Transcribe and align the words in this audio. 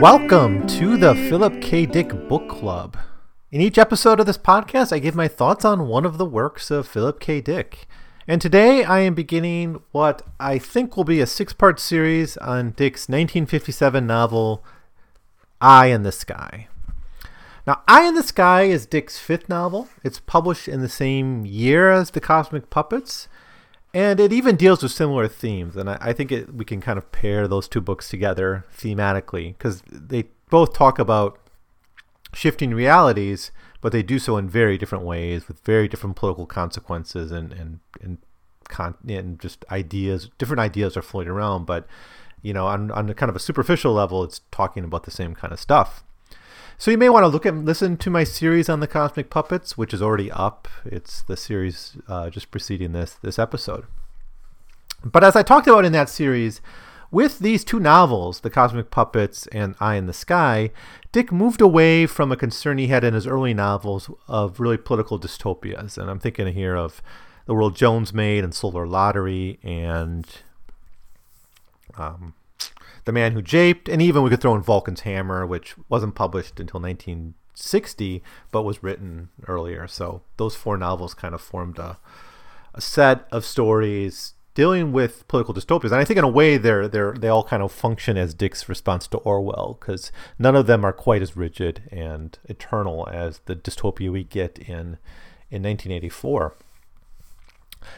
Welcome 0.00 0.66
to 0.68 0.96
the 0.96 1.16
Philip 1.28 1.60
K. 1.60 1.84
Dick 1.84 2.28
Book 2.28 2.48
Club. 2.48 2.96
In 3.52 3.60
each 3.60 3.78
episode 3.78 4.20
of 4.20 4.26
this 4.26 4.38
podcast, 4.38 4.92
I 4.92 5.00
give 5.00 5.16
my 5.16 5.26
thoughts 5.26 5.64
on 5.64 5.88
one 5.88 6.04
of 6.04 6.18
the 6.18 6.24
works 6.24 6.70
of 6.70 6.86
Philip 6.86 7.18
K. 7.18 7.40
Dick. 7.40 7.88
And 8.28 8.40
today 8.40 8.84
I 8.84 9.00
am 9.00 9.12
beginning 9.14 9.82
what 9.90 10.22
I 10.38 10.56
think 10.56 10.96
will 10.96 11.02
be 11.02 11.20
a 11.20 11.26
six 11.26 11.52
part 11.52 11.80
series 11.80 12.36
on 12.36 12.70
Dick's 12.70 13.08
1957 13.08 14.06
novel, 14.06 14.64
Eye 15.60 15.86
in 15.86 16.04
the 16.04 16.12
Sky. 16.12 16.68
Now, 17.66 17.82
Eye 17.88 18.06
in 18.06 18.14
the 18.14 18.22
Sky 18.22 18.62
is 18.62 18.86
Dick's 18.86 19.18
fifth 19.18 19.48
novel. 19.48 19.88
It's 20.04 20.20
published 20.20 20.68
in 20.68 20.80
the 20.80 20.88
same 20.88 21.44
year 21.44 21.90
as 21.90 22.12
The 22.12 22.20
Cosmic 22.20 22.70
Puppets, 22.70 23.26
and 23.92 24.20
it 24.20 24.32
even 24.32 24.54
deals 24.54 24.80
with 24.80 24.92
similar 24.92 25.26
themes. 25.26 25.74
And 25.74 25.90
I, 25.90 25.98
I 26.00 26.12
think 26.12 26.30
it, 26.30 26.54
we 26.54 26.64
can 26.64 26.80
kind 26.80 26.98
of 26.98 27.10
pair 27.10 27.48
those 27.48 27.66
two 27.66 27.80
books 27.80 28.08
together 28.08 28.64
thematically 28.78 29.58
because 29.58 29.82
they 29.90 30.28
both 30.50 30.72
talk 30.72 31.00
about 31.00 31.39
shifting 32.32 32.74
realities, 32.74 33.50
but 33.80 33.92
they 33.92 34.02
do 34.02 34.18
so 34.18 34.36
in 34.36 34.48
very 34.48 34.78
different 34.78 35.04
ways 35.04 35.48
with 35.48 35.60
very 35.60 35.88
different 35.88 36.16
political 36.16 36.46
consequences 36.46 37.30
and 37.32 37.52
and 37.52 37.80
and, 38.02 38.18
con- 38.68 38.98
and 39.08 39.40
just 39.40 39.64
ideas. 39.70 40.30
Different 40.38 40.60
ideas 40.60 40.96
are 40.96 41.02
floating 41.02 41.32
around, 41.32 41.66
but 41.66 41.86
you 42.42 42.52
know, 42.52 42.66
on 42.66 42.90
on 42.90 43.08
a 43.10 43.14
kind 43.14 43.30
of 43.30 43.36
a 43.36 43.40
superficial 43.40 43.92
level, 43.92 44.24
it's 44.24 44.40
talking 44.50 44.84
about 44.84 45.04
the 45.04 45.10
same 45.10 45.34
kind 45.34 45.52
of 45.52 45.60
stuff. 45.60 46.02
So 46.78 46.90
you 46.90 46.96
may 46.96 47.10
want 47.10 47.24
to 47.24 47.28
look 47.28 47.44
at 47.44 47.54
listen 47.54 47.98
to 47.98 48.08
my 48.08 48.24
series 48.24 48.70
on 48.70 48.80
the 48.80 48.86
cosmic 48.86 49.28
puppets, 49.28 49.76
which 49.76 49.92
is 49.92 50.00
already 50.00 50.30
up. 50.30 50.66
It's 50.86 51.20
the 51.20 51.36
series 51.36 51.98
uh, 52.08 52.30
just 52.30 52.50
preceding 52.50 52.92
this 52.92 53.18
this 53.22 53.38
episode. 53.38 53.84
But 55.04 55.24
as 55.24 55.36
I 55.36 55.42
talked 55.42 55.66
about 55.66 55.84
in 55.84 55.92
that 55.92 56.08
series, 56.08 56.60
with 57.10 57.40
these 57.40 57.64
two 57.64 57.80
novels, 57.80 58.40
The 58.40 58.50
Cosmic 58.50 58.90
Puppets 58.90 59.46
and 59.48 59.74
Eye 59.80 59.96
in 59.96 60.06
the 60.06 60.12
Sky, 60.12 60.70
Dick 61.12 61.32
moved 61.32 61.60
away 61.60 62.06
from 62.06 62.30
a 62.30 62.36
concern 62.36 62.78
he 62.78 62.86
had 62.86 63.02
in 63.02 63.14
his 63.14 63.26
early 63.26 63.52
novels 63.52 64.10
of 64.28 64.60
really 64.60 64.76
political 64.76 65.18
dystopias. 65.18 65.98
And 65.98 66.08
I'm 66.08 66.20
thinking 66.20 66.52
here 66.52 66.76
of 66.76 67.02
The 67.46 67.54
World 67.54 67.74
Jones 67.74 68.12
Made 68.12 68.44
and 68.44 68.54
Solar 68.54 68.86
Lottery 68.86 69.58
and 69.62 70.26
um, 71.96 72.34
The 73.04 73.12
Man 73.12 73.32
Who 73.32 73.42
Japed, 73.42 73.88
and 73.88 74.00
even 74.00 74.22
we 74.22 74.30
could 74.30 74.40
throw 74.40 74.54
in 74.54 74.62
Vulcan's 74.62 75.00
Hammer, 75.00 75.44
which 75.44 75.74
wasn't 75.88 76.14
published 76.14 76.60
until 76.60 76.80
1960 76.80 78.22
but 78.52 78.62
was 78.62 78.84
written 78.84 79.30
earlier. 79.48 79.88
So 79.88 80.22
those 80.36 80.54
four 80.54 80.76
novels 80.76 81.14
kind 81.14 81.34
of 81.34 81.40
formed 81.40 81.80
a, 81.80 81.98
a 82.72 82.80
set 82.80 83.26
of 83.32 83.44
stories 83.44 84.34
dealing 84.54 84.92
with 84.92 85.26
political 85.28 85.54
dystopias. 85.54 85.92
And 85.92 85.96
I 86.00 86.04
think 86.04 86.18
in 86.18 86.24
a 86.24 86.28
way 86.28 86.56
they're 86.56 86.88
they're 86.88 87.12
they 87.12 87.28
all 87.28 87.44
kind 87.44 87.62
of 87.62 87.72
function 87.72 88.16
as 88.16 88.34
Dick's 88.34 88.68
response 88.68 89.06
to 89.08 89.18
Orwell 89.18 89.78
because 89.80 90.10
none 90.38 90.56
of 90.56 90.66
them 90.66 90.84
are 90.84 90.92
quite 90.92 91.22
as 91.22 91.36
rigid 91.36 91.82
and 91.90 92.38
eternal 92.44 93.08
as 93.10 93.40
the 93.46 93.56
dystopia 93.56 94.10
we 94.10 94.24
get 94.24 94.58
in 94.58 94.98
in 95.50 95.62
1984. 95.62 96.54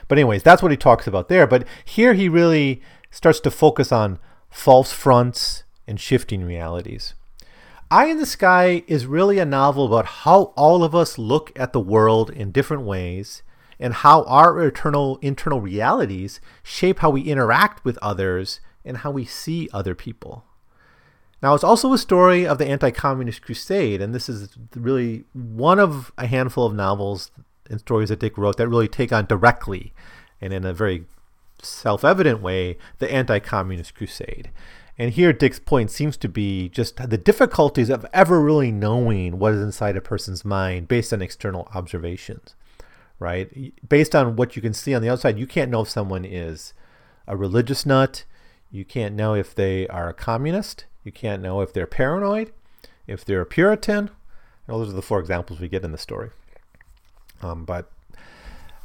But 0.08 0.18
anyways, 0.18 0.42
that's 0.42 0.62
what 0.62 0.70
he 0.70 0.76
talks 0.76 1.06
about 1.06 1.28
there. 1.28 1.46
But 1.46 1.66
here 1.84 2.14
he 2.14 2.28
really 2.28 2.82
starts 3.10 3.40
to 3.40 3.50
focus 3.50 3.92
on 3.92 4.18
false 4.50 4.92
fronts 4.92 5.64
and 5.86 5.98
shifting 5.98 6.44
realities. 6.44 7.14
Eye 7.90 8.06
in 8.06 8.18
the 8.18 8.26
Sky 8.26 8.84
is 8.86 9.04
really 9.04 9.38
a 9.38 9.44
novel 9.44 9.86
about 9.86 10.06
how 10.06 10.54
all 10.56 10.82
of 10.82 10.94
us 10.94 11.18
look 11.18 11.52
at 11.56 11.72
the 11.72 11.80
world 11.80 12.30
in 12.30 12.50
different 12.50 12.84
ways 12.84 13.42
and 13.82 13.94
how 13.94 14.22
our 14.24 14.62
eternal 14.62 15.18
internal 15.22 15.60
realities 15.60 16.40
shape 16.62 17.00
how 17.00 17.10
we 17.10 17.22
interact 17.22 17.84
with 17.84 17.98
others 18.00 18.60
and 18.84 18.98
how 18.98 19.10
we 19.10 19.24
see 19.24 19.68
other 19.72 19.92
people. 19.92 20.44
Now, 21.42 21.54
it's 21.54 21.64
also 21.64 21.92
a 21.92 21.98
story 21.98 22.46
of 22.46 22.58
the 22.58 22.66
anti 22.68 22.92
communist 22.92 23.42
crusade, 23.42 24.00
and 24.00 24.14
this 24.14 24.28
is 24.28 24.56
really 24.76 25.24
one 25.32 25.80
of 25.80 26.12
a 26.16 26.28
handful 26.28 26.64
of 26.64 26.74
novels 26.74 27.32
and 27.68 27.80
stories 27.80 28.10
that 28.10 28.20
Dick 28.20 28.38
wrote 28.38 28.56
that 28.56 28.68
really 28.68 28.86
take 28.86 29.12
on 29.12 29.26
directly 29.26 29.92
and 30.40 30.52
in 30.52 30.64
a 30.64 30.72
very 30.72 31.04
self 31.60 32.04
evident 32.04 32.40
way 32.40 32.78
the 32.98 33.12
anti 33.12 33.40
communist 33.40 33.96
crusade. 33.96 34.52
And 34.96 35.10
here, 35.10 35.32
Dick's 35.32 35.58
point 35.58 35.90
seems 35.90 36.16
to 36.18 36.28
be 36.28 36.68
just 36.68 36.96
the 37.10 37.18
difficulties 37.18 37.90
of 37.90 38.06
ever 38.12 38.40
really 38.40 38.70
knowing 38.70 39.40
what 39.40 39.54
is 39.54 39.60
inside 39.60 39.96
a 39.96 40.00
person's 40.00 40.44
mind 40.44 40.86
based 40.86 41.12
on 41.12 41.20
external 41.20 41.68
observations 41.74 42.54
right? 43.22 43.72
Based 43.88 44.14
on 44.14 44.36
what 44.36 44.56
you 44.56 44.62
can 44.62 44.74
see 44.74 44.94
on 44.94 45.00
the 45.02 45.08
outside, 45.08 45.38
you 45.38 45.46
can't 45.46 45.70
know 45.70 45.82
if 45.82 45.88
someone 45.88 46.24
is 46.24 46.74
a 47.26 47.36
religious 47.36 47.86
nut. 47.86 48.24
You 48.70 48.84
can't 48.84 49.14
know 49.14 49.34
if 49.34 49.54
they 49.54 49.86
are 49.88 50.08
a 50.08 50.14
communist. 50.14 50.86
You 51.04 51.12
can't 51.12 51.42
know 51.42 51.60
if 51.60 51.72
they're 51.72 51.86
paranoid, 51.86 52.52
if 53.06 53.24
they're 53.24 53.40
a 53.40 53.46
Puritan. 53.46 54.10
those 54.66 54.88
are 54.88 54.92
the 54.92 55.02
four 55.02 55.20
examples 55.20 55.60
we 55.60 55.68
get 55.68 55.84
in 55.84 55.92
the 55.92 55.98
story. 55.98 56.30
Um, 57.42 57.64
but 57.64 57.90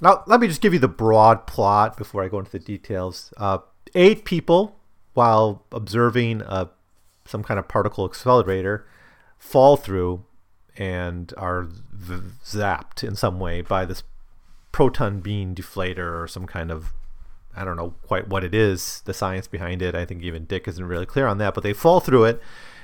now 0.02 0.24
let 0.28 0.40
me 0.40 0.48
just 0.48 0.62
give 0.62 0.74
you 0.74 0.80
the 0.80 0.88
broad 0.88 1.48
plot 1.48 1.98
before 1.98 2.24
I 2.24 2.28
go 2.28 2.40
into 2.40 2.52
the 2.52 2.60
details. 2.60 3.34
Uh, 3.38 3.60
eight 3.96 4.26
people, 4.26 4.78
while 5.14 5.64
observing 5.72 6.42
a, 6.42 6.70
some 7.26 7.44
kind 7.44 7.60
of 7.60 7.68
particle 7.68 8.06
accelerator, 8.06 8.88
fall 9.38 9.78
through 9.78 10.24
and 10.78 11.34
are 11.38 11.68
zapped 12.46 13.04
in 13.04 13.16
some 13.16 13.40
way 13.40 13.62
by 13.62 13.86
this 13.86 14.04
proton 14.78 15.22
beam 15.22 15.56
deflator 15.56 16.22
or 16.22 16.28
some 16.28 16.46
kind 16.46 16.70
of 16.70 16.94
I 17.56 17.66
don't 17.66 17.78
know 17.78 17.96
quite 18.04 18.28
what 18.28 18.44
it 18.44 18.54
is, 18.54 19.02
the 19.06 19.14
science 19.16 19.48
behind 19.48 19.82
it. 19.82 19.96
I 19.96 20.06
think 20.06 20.22
even 20.22 20.46
Dick 20.46 20.68
isn't 20.68 20.86
really 20.86 21.08
clear 21.08 21.26
on 21.26 21.40
that, 21.40 21.56
but 21.56 21.64
they 21.64 21.74
fall 21.74 22.00
through 22.00 22.26
it 22.26 22.40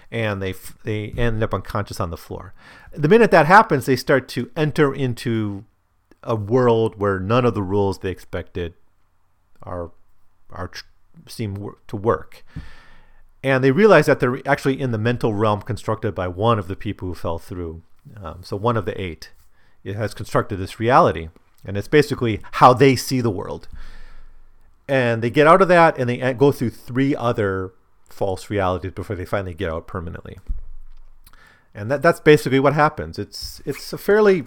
and 0.09 0.41
they 0.41 0.55
they 0.83 1.13
end 1.15 1.43
up 1.43 1.53
unconscious 1.53 1.99
on 1.99 2.09
the 2.09 2.17
floor. 2.17 2.55
The 2.93 3.07
minute 3.07 3.29
that 3.29 3.45
happens, 3.45 3.85
they 3.85 3.95
start 3.95 4.27
to 4.29 4.49
enter 4.57 4.91
into 4.91 5.65
a 6.23 6.35
world 6.35 6.99
where 6.99 7.19
none 7.19 7.45
of 7.45 7.53
the 7.53 7.61
rules 7.61 7.99
they 7.99 8.09
expected 8.09 8.73
are 9.61 9.91
are 10.49 10.71
seem 11.27 11.75
to 11.85 11.95
work. 11.95 12.43
And 13.43 13.63
they 13.63 13.69
realize 13.69 14.07
that 14.07 14.19
they're 14.19 14.41
actually 14.47 14.81
in 14.81 14.89
the 14.89 14.97
mental 14.97 15.35
realm 15.35 15.61
constructed 15.61 16.15
by 16.15 16.27
one 16.27 16.57
of 16.57 16.67
the 16.67 16.75
people 16.75 17.09
who 17.09 17.13
fell 17.13 17.37
through. 17.37 17.83
Um, 18.19 18.39
so 18.41 18.57
one 18.57 18.77
of 18.77 18.85
the 18.85 18.99
eight 18.99 19.29
it 19.83 19.95
has 19.95 20.15
constructed 20.15 20.57
this 20.57 20.79
reality 20.79 21.29
and 21.65 21.77
it's 21.77 21.87
basically 21.87 22.41
how 22.53 22.73
they 22.73 22.95
see 22.95 23.21
the 23.21 23.29
world. 23.29 23.67
And 24.87 25.21
they 25.21 25.29
get 25.29 25.47
out 25.47 25.61
of 25.61 25.67
that 25.69 25.97
and 25.97 26.09
they 26.09 26.33
go 26.33 26.51
through 26.51 26.71
three 26.71 27.15
other 27.15 27.73
false 28.09 28.49
realities 28.49 28.91
before 28.91 29.15
they 29.15 29.25
finally 29.25 29.53
get 29.53 29.69
out 29.69 29.87
permanently. 29.87 30.37
And 31.73 31.89
that, 31.89 32.01
that's 32.01 32.19
basically 32.19 32.59
what 32.59 32.73
happens. 32.73 33.17
It's 33.17 33.61
it's 33.65 33.93
a 33.93 33.97
fairly 33.97 34.43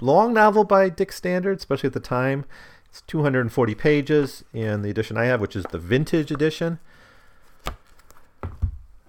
long 0.00 0.34
novel 0.34 0.64
by 0.64 0.88
Dick 0.88 1.12
standards, 1.12 1.62
especially 1.62 1.88
at 1.88 1.94
the 1.94 2.00
time. 2.00 2.44
It's 2.90 3.02
240 3.02 3.74
pages 3.74 4.44
in 4.52 4.82
the 4.82 4.90
edition 4.90 5.16
I 5.16 5.26
have, 5.26 5.40
which 5.40 5.56
is 5.56 5.64
the 5.70 5.78
vintage 5.78 6.30
edition. 6.30 6.78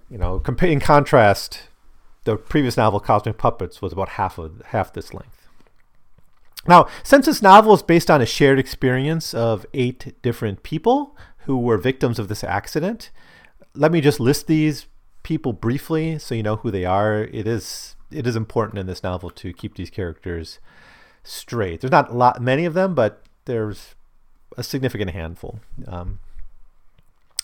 You 0.09 0.17
know, 0.17 0.41
in 0.61 0.79
contrast, 0.79 1.63
the 2.23 2.35
previous 2.35 2.77
novel, 2.77 2.99
Cosmic 2.99 3.37
Puppets, 3.37 3.81
was 3.81 3.93
about 3.93 4.09
half 4.09 4.37
of 4.37 4.61
half 4.67 4.91
this 4.91 5.13
length. 5.13 5.38
Now, 6.67 6.87
since 7.03 7.25
this 7.25 7.41
novel 7.41 7.73
is 7.73 7.81
based 7.81 8.11
on 8.11 8.21
a 8.21 8.25
shared 8.25 8.59
experience 8.59 9.33
of 9.33 9.65
eight 9.73 10.13
different 10.21 10.63
people 10.63 11.15
who 11.45 11.57
were 11.57 11.77
victims 11.77 12.19
of 12.19 12.27
this 12.27 12.43
accident, 12.43 13.11
let 13.73 13.91
me 13.91 14.01
just 14.01 14.19
list 14.19 14.47
these 14.47 14.87
people 15.23 15.53
briefly 15.53 16.19
so 16.19 16.35
you 16.35 16.43
know 16.43 16.57
who 16.57 16.71
they 16.71 16.85
are. 16.85 17.23
It 17.23 17.47
is 17.47 17.95
it 18.11 18.25
is 18.25 18.35
important 18.35 18.79
in 18.79 18.87
this 18.87 19.03
novel 19.03 19.29
to 19.29 19.53
keep 19.53 19.75
these 19.75 19.89
characters 19.89 20.59
straight. 21.23 21.81
There's 21.81 21.91
not 21.91 22.09
a 22.09 22.15
lot 22.15 22.41
many 22.41 22.65
of 22.65 22.73
them, 22.73 22.95
but 22.95 23.23
there's 23.45 23.95
a 24.57 24.63
significant 24.63 25.11
handful. 25.11 25.59
Um, 25.87 26.19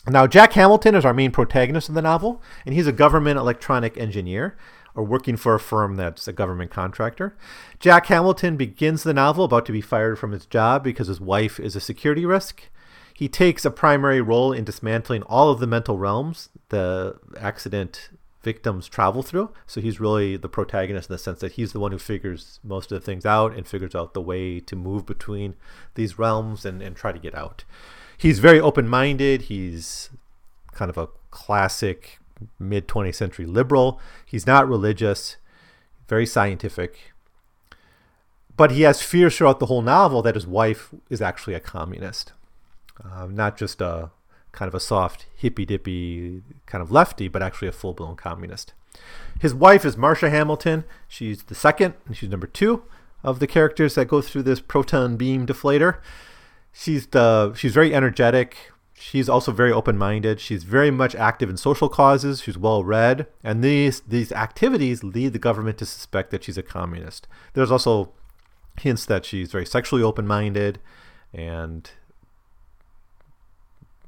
now, 0.07 0.27
Jack 0.27 0.53
Hamilton 0.53 0.95
is 0.95 1.05
our 1.05 1.13
main 1.13 1.31
protagonist 1.31 1.89
of 1.89 1.95
the 1.95 2.01
novel, 2.01 2.41
and 2.65 2.75
he's 2.75 2.87
a 2.87 2.91
government 2.91 3.39
electronic 3.39 3.97
engineer 3.97 4.55
or 4.95 5.03
working 5.03 5.35
for 5.37 5.53
a 5.55 5.59
firm 5.59 5.95
that's 5.95 6.27
a 6.27 6.33
government 6.33 6.71
contractor. 6.71 7.35
Jack 7.79 8.07
Hamilton 8.07 8.55
begins 8.55 9.03
the 9.03 9.13
novel 9.13 9.45
about 9.45 9.65
to 9.65 9.71
be 9.71 9.81
fired 9.81 10.17
from 10.17 10.31
his 10.31 10.45
job 10.45 10.83
because 10.83 11.07
his 11.07 11.21
wife 11.21 11.59
is 11.59 11.75
a 11.75 11.81
security 11.81 12.25
risk. 12.25 12.69
He 13.13 13.27
takes 13.27 13.63
a 13.63 13.71
primary 13.71 14.21
role 14.21 14.51
in 14.51 14.63
dismantling 14.63 15.23
all 15.23 15.49
of 15.49 15.59
the 15.59 15.67
mental 15.67 15.97
realms 15.97 16.49
the 16.69 17.17
accident 17.39 18.09
victims 18.41 18.87
travel 18.87 19.23
through. 19.23 19.51
So 19.65 19.81
he's 19.81 19.99
really 19.99 20.37
the 20.37 20.47
protagonist 20.47 21.09
in 21.09 21.13
the 21.13 21.19
sense 21.19 21.39
that 21.39 21.53
he's 21.53 21.73
the 21.73 21.79
one 21.79 21.91
who 21.91 21.97
figures 21.97 22.59
most 22.63 22.91
of 22.91 22.99
the 22.99 23.05
things 23.05 23.25
out 23.25 23.55
and 23.55 23.67
figures 23.67 23.95
out 23.95 24.13
the 24.13 24.21
way 24.21 24.59
to 24.59 24.75
move 24.75 25.05
between 25.05 25.55
these 25.95 26.19
realms 26.19 26.63
and, 26.65 26.81
and 26.81 26.95
try 26.95 27.11
to 27.11 27.19
get 27.19 27.35
out. 27.35 27.65
He's 28.17 28.39
very 28.39 28.59
open 28.59 28.87
minded. 28.87 29.43
He's 29.43 30.09
kind 30.73 30.89
of 30.89 30.97
a 30.97 31.09
classic 31.31 32.19
mid 32.59 32.87
20th 32.87 33.15
century 33.15 33.45
liberal. 33.45 33.99
He's 34.25 34.47
not 34.47 34.67
religious, 34.67 35.37
very 36.07 36.25
scientific. 36.25 37.13
But 38.57 38.71
he 38.71 38.83
has 38.83 39.01
fears 39.01 39.35
throughout 39.35 39.59
the 39.59 39.65
whole 39.65 39.81
novel 39.81 40.21
that 40.21 40.35
his 40.35 40.47
wife 40.47 40.93
is 41.09 41.21
actually 41.21 41.55
a 41.55 41.59
communist, 41.59 42.31
uh, 43.03 43.27
not 43.29 43.57
just 43.57 43.81
a 43.81 44.11
kind 44.53 44.69
of 44.69 44.75
a 44.75 44.79
soft 44.79 45.25
hippy 45.35 45.65
dippy 45.65 46.41
kind 46.65 46.81
of 46.81 46.91
lefty, 46.91 47.27
but 47.27 47.43
actually 47.43 47.67
a 47.67 47.73
full 47.73 47.93
blown 47.93 48.15
communist. 48.15 48.73
His 49.39 49.53
wife 49.53 49.83
is 49.83 49.97
Marcia 49.97 50.29
Hamilton. 50.29 50.85
She's 51.07 51.43
the 51.43 51.55
second, 51.55 51.95
and 52.05 52.15
she's 52.15 52.29
number 52.29 52.47
two 52.47 52.83
of 53.23 53.39
the 53.39 53.47
characters 53.47 53.95
that 53.95 54.07
go 54.07 54.21
through 54.21 54.43
this 54.43 54.61
proton 54.61 55.17
beam 55.17 55.45
deflator. 55.45 55.97
She's 56.71 57.07
the 57.07 57.53
she's 57.55 57.73
very 57.73 57.93
energetic. 57.93 58.71
She's 58.97 59.27
also 59.27 59.51
very 59.51 59.73
open-minded. 59.73 60.39
She's 60.39 60.63
very 60.63 60.89
much 60.89 61.15
active 61.15 61.49
in 61.49 61.57
social 61.57 61.89
causes. 61.89 62.41
She's 62.41 62.57
well-read, 62.57 63.27
and 63.43 63.61
these 63.61 63.99
these 64.01 64.31
activities 64.31 65.03
lead 65.03 65.33
the 65.33 65.39
government 65.39 65.77
to 65.79 65.85
suspect 65.85 66.31
that 66.31 66.45
she's 66.45 66.57
a 66.57 66.63
communist. 66.63 67.27
There's 67.53 67.71
also 67.71 68.13
hints 68.79 69.05
that 69.05 69.25
she's 69.25 69.51
very 69.51 69.65
sexually 69.65 70.01
open-minded, 70.01 70.79
and 71.33 71.91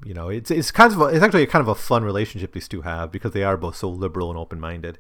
you 0.06 0.14
know, 0.14 0.30
it's 0.30 0.50
it's 0.50 0.72
kind 0.72 0.94
of 0.94 1.02
a, 1.02 1.06
it's 1.06 1.24
actually 1.24 1.46
kind 1.48 1.62
of 1.62 1.68
a 1.68 1.76
fun 1.76 2.06
relationship 2.06 2.54
these 2.54 2.70
two 2.70 2.82
have 2.82 3.12
because 3.12 3.32
they 3.32 3.44
are 3.44 3.58
both 3.58 3.76
so 3.76 3.90
liberal 3.90 4.30
and 4.30 4.40
open-minded. 4.40 5.00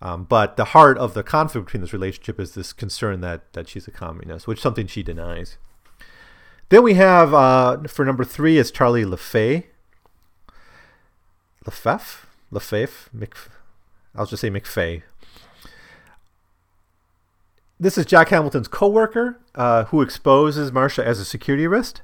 Um, 0.00 0.22
but 0.22 0.56
the 0.56 0.66
heart 0.66 0.98
of 0.98 1.14
the 1.14 1.24
conflict 1.24 1.66
between 1.66 1.80
this 1.80 1.92
relationship 1.92 2.38
is 2.38 2.54
this 2.54 2.72
concern 2.72 3.22
that 3.22 3.52
that 3.54 3.68
she's 3.68 3.88
a 3.88 3.90
communist, 3.90 4.46
which 4.46 4.58
is 4.58 4.62
something 4.62 4.86
she 4.86 5.02
denies. 5.02 5.58
Then 6.70 6.82
we 6.82 6.94
have 6.94 7.32
uh, 7.32 7.78
for 7.88 8.04
number 8.04 8.24
three 8.24 8.58
is 8.58 8.70
Charlie 8.70 9.04
LeFay. 9.04 9.64
Lefeff? 11.64 12.24
Lefeff? 12.52 13.08
Mc, 13.12 13.34
I'll 14.14 14.26
just 14.26 14.40
say 14.42 14.50
McFay. 14.50 15.02
This 17.80 17.96
is 17.96 18.06
Jack 18.06 18.30
Hamilton's 18.30 18.68
co-worker 18.68 19.38
uh, 19.54 19.84
who 19.84 20.02
exposes 20.02 20.72
Marcia 20.72 21.06
as 21.06 21.20
a 21.20 21.24
security 21.24 21.66
risk. 21.66 22.00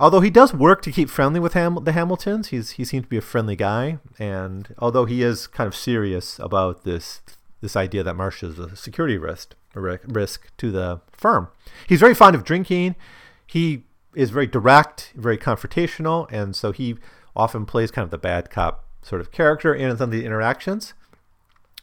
Although 0.00 0.20
he 0.20 0.30
does 0.30 0.52
work 0.52 0.82
to 0.82 0.90
keep 0.90 1.08
friendly 1.08 1.38
with 1.38 1.52
Ham- 1.52 1.84
the 1.84 1.92
Hamiltons, 1.92 2.48
he's 2.48 2.72
he 2.72 2.84
seems 2.84 3.04
to 3.04 3.08
be 3.08 3.16
a 3.16 3.22
friendly 3.22 3.54
guy, 3.54 3.98
and 4.18 4.74
although 4.78 5.04
he 5.04 5.22
is 5.22 5.46
kind 5.46 5.68
of 5.68 5.74
serious 5.74 6.38
about 6.40 6.82
this 6.82 7.22
this 7.60 7.76
idea 7.76 8.02
that 8.02 8.16
Marcia 8.16 8.46
is 8.46 8.58
a 8.58 8.74
security 8.74 9.16
risk 9.16 9.54
risk 9.72 10.50
to 10.56 10.72
the 10.72 11.00
firm, 11.12 11.48
he's 11.86 12.00
very 12.00 12.14
fond 12.14 12.34
of 12.34 12.42
drinking. 12.42 12.96
He 13.46 13.84
is 14.14 14.30
very 14.30 14.46
direct, 14.46 15.12
very 15.14 15.38
confrontational, 15.38 16.30
and 16.30 16.54
so 16.54 16.72
he 16.72 16.96
often 17.36 17.66
plays 17.66 17.90
kind 17.90 18.04
of 18.04 18.10
the 18.10 18.18
bad 18.18 18.50
cop 18.50 18.84
sort 19.02 19.20
of 19.20 19.30
character 19.30 19.74
in 19.74 19.96
some 19.96 20.04
of 20.04 20.10
the 20.10 20.24
interactions. 20.24 20.94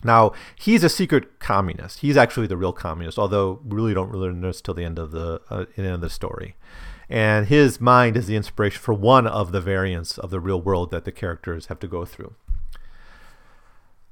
Now 0.03 0.31
he's 0.55 0.83
a 0.83 0.89
secret 0.89 1.39
communist. 1.39 1.99
He's 1.99 2.17
actually 2.17 2.47
the 2.47 2.57
real 2.57 2.73
communist, 2.73 3.19
although 3.19 3.59
we 3.63 3.75
really 3.75 3.93
don't 3.93 4.09
really 4.09 4.29
learn 4.29 4.41
this 4.41 4.61
till 4.61 4.73
the 4.73 4.83
end 4.83 4.97
of 4.97 5.11
the 5.11 5.41
uh, 5.49 5.65
end 5.77 5.87
of 5.87 6.01
the 6.01 6.09
story 6.09 6.55
and 7.11 7.47
his 7.47 7.81
mind 7.81 8.15
is 8.15 8.25
the 8.25 8.37
inspiration 8.37 8.81
for 8.81 8.93
one 8.93 9.27
of 9.27 9.51
the 9.51 9.59
variants 9.59 10.17
of 10.17 10.29
the 10.29 10.39
real 10.39 10.61
world 10.61 10.91
that 10.91 11.03
the 11.03 11.11
characters 11.11 11.65
have 11.65 11.77
to 11.79 11.87
go 11.87 12.05
through. 12.05 12.33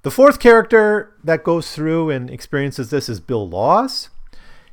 The 0.01 0.11
fourth 0.11 0.39
character 0.39 1.15
that 1.23 1.45
goes 1.45 1.71
through 1.71 2.09
and 2.09 2.29
experiences 2.29 2.89
this 2.89 3.07
is 3.07 3.21
Bill 3.21 3.47
Laws. 3.47 4.09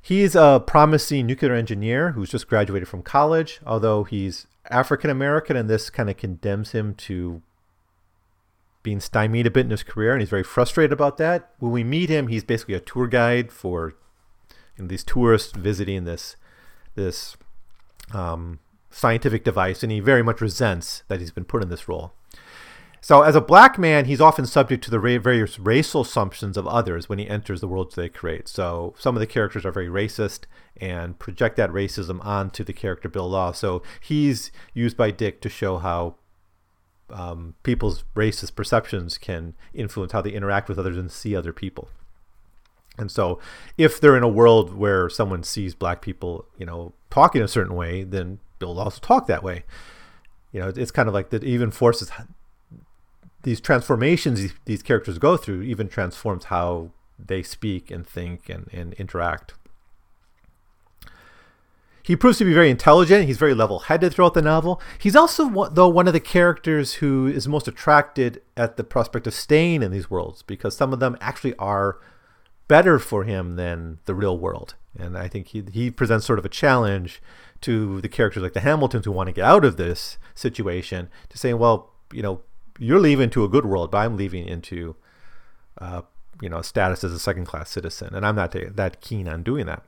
He's 0.07 0.37
a 0.37 0.63
promising 0.65 1.27
nuclear 1.27 1.53
engineer 1.53 2.13
who's 2.13 2.31
just 2.31 2.47
graduated 2.47 2.87
from 2.87 3.03
college, 3.03 3.59
although 3.67 4.05
he's 4.05 4.47
African 4.71 5.11
American, 5.11 5.57
and 5.57 5.69
this 5.69 5.91
kind 5.91 6.09
of 6.09 6.17
condemns 6.17 6.71
him 6.71 6.95
to 6.95 7.43
being 8.85 9.01
stymied 9.01 9.49
a 9.49 9.51
bit 9.51 9.65
in 9.65 9.73
his 9.73 9.83
career, 9.83 10.13
and 10.13 10.21
he's 10.21 10.31
very 10.31 10.45
frustrated 10.45 10.93
about 10.93 11.17
that. 11.17 11.51
When 11.59 11.73
we 11.73 11.83
meet 11.83 12.09
him, 12.09 12.29
he's 12.29 12.45
basically 12.45 12.75
a 12.75 12.79
tour 12.79 13.09
guide 13.09 13.51
for 13.51 13.95
you 14.77 14.85
know, 14.85 14.87
these 14.87 15.03
tourists 15.03 15.57
visiting 15.57 16.05
this 16.05 16.37
this 16.95 17.37
um, 18.15 18.61
scientific 18.93 19.43
device, 19.43 19.83
and 19.83 19.91
he 19.91 19.99
very 19.99 20.23
much 20.23 20.41
resents 20.41 21.03
that 21.09 21.19
he's 21.19 21.33
been 21.33 21.45
put 21.45 21.65
in 21.65 21.69
this 21.69 21.89
role. 21.89 22.13
So, 23.01 23.23
as 23.23 23.37
a 23.37 23.41
black 23.41 23.79
man, 23.79 24.07
he's 24.07 24.21
often 24.21 24.47
subject 24.47 24.83
to 24.85 24.91
the 24.91 24.99
various 24.99 25.59
racial 25.59 26.01
assumptions 26.01 26.57
of 26.57 26.67
others 26.67 27.09
when 27.09 27.19
he 27.19 27.29
enters 27.29 27.61
the 27.61 27.69
worlds 27.69 27.95
they 27.95 28.09
create. 28.09 28.49
So, 28.49 28.95
some 28.99 29.15
of 29.15 29.21
the 29.21 29.27
characters 29.27 29.65
are 29.65 29.73
very 29.73 29.89
racist 29.89 30.41
and 30.79 31.19
project 31.19 31.57
that 31.57 31.71
racism 31.71 32.25
onto 32.25 32.65
the 32.65 32.73
character 32.73 33.09
Bill 33.09 33.29
Law. 33.29 33.53
So, 33.53 33.83
he's 34.01 34.51
used 34.75 34.97
by 34.97 35.11
Dick 35.11 35.41
to 35.43 35.49
show 35.49 35.79
how 35.79 36.17
um, 37.11 37.55
people's 37.63 38.05
racist 38.17 38.57
perceptions 38.57 39.19
can 39.19 39.55
influence 39.73 40.13
how 40.13 40.23
they 40.23 40.31
interact 40.31 40.69
with 40.69 40.79
others 40.79 40.97
and 40.97 41.11
see 41.11 41.37
other 41.37 41.53
people. 41.53 41.89
And 42.99 43.11
so, 43.11 43.39
if 43.77 44.01
they're 44.01 44.17
in 44.17 44.23
a 44.23 44.29
world 44.29 44.75
where 44.75 45.09
someone 45.09 45.43
sees 45.43 45.75
black 45.75 46.01
people, 46.01 46.47
you 46.59 46.67
know, 46.67 46.95
talking 47.11 47.43
a 47.43 47.49
certain 47.49 47.75
way, 47.75 48.05
then 48.05 48.39
they'll 48.59 48.79
also 48.79 49.01
talk 49.01 49.27
that 49.27 49.43
way. 49.43 49.65
You 50.53 50.61
know, 50.61 50.73
it's 50.75 50.91
kind 50.91 51.09
of 51.09 51.15
like 51.15 51.31
that. 51.31 51.45
Even 51.45 51.71
forces 51.71 52.11
these 53.43 53.61
transformations 53.61 54.53
these, 54.65 54.83
characters 54.83 55.19
go 55.19 55.37
through, 55.37 55.63
even 55.63 55.89
transforms 55.89 56.47
how 56.47 56.91
they 57.19 57.43
speak 57.43 57.91
and 57.91 58.07
think 58.07 58.49
and, 58.49 58.69
and 58.73 58.95
interact. 58.95 59.55
He 62.03 62.15
proves 62.15 62.39
to 62.39 62.45
be 62.45 62.55
very 62.55 62.71
intelligent. 62.71 63.27
He's 63.27 63.37
very 63.37 63.55
level-headed 63.55 64.15
throughout 64.15 64.35
the 64.35 64.43
novel. 64.43 64.81
He's 64.97 65.17
also, 65.17 65.69
though, 65.71 65.89
one 65.89 66.07
of 66.07 66.13
the 66.13 66.21
characters 66.21 66.95
who 66.95 67.27
is 67.27 67.49
most 67.49 67.67
attracted 67.67 68.43
at 68.57 68.77
the 68.77 68.85
prospect 68.85 69.27
of 69.27 69.35
staying 69.35 69.83
in 69.83 69.91
these 69.91 70.09
worlds 70.09 70.43
because 70.43 70.77
some 70.77 70.93
of 70.93 71.01
them 71.01 71.17
actually 71.21 71.57
are 71.57 71.99
better 72.69 73.01
for 73.01 73.25
him 73.25 73.57
than 73.57 73.99
the 74.05 74.15
real 74.15 74.39
world. 74.39 74.75
And 74.97 75.19
I 75.19 75.27
think 75.27 75.49
he, 75.49 75.65
he 75.73 75.91
presents 75.91 76.27
sort 76.27 76.39
of 76.39 76.45
a 76.45 76.49
challenge 76.49 77.21
to 77.63 78.01
the 78.01 78.09
characters 78.09 78.43
like 78.43 78.53
the 78.53 78.61
Hamiltons 78.61 79.05
who 79.05 79.13
want 79.13 79.29
to 79.29 79.33
get 79.33 79.45
out 79.45 79.65
of 79.65 79.77
this 79.77 80.19
situation 80.35 81.09
to 81.29 81.39
say, 81.39 81.55
well, 81.55 81.93
you 82.13 82.23
know, 82.23 82.43
you're 82.79 83.01
leaving 83.01 83.31
to 83.31 83.45
a 83.45 83.49
good 83.49 83.67
world, 83.67 83.91
but 83.91 83.99
I'm 83.99 84.17
leaving 84.17 84.47
into, 84.47 84.97
uh, 85.81 86.03
you 86.41 86.49
know, 86.49 86.63
status 86.63 87.05
as 87.05 87.13
a 87.13 87.19
second 87.19 87.47
class 87.47 87.71
citizen. 87.71 88.15
And 88.15 88.27
I'm 88.27 88.37
not 88.37 88.53
that 88.53 89.01
keen 89.01 89.29
on 89.29 89.43
doing 89.43 89.67
that. 89.67 89.83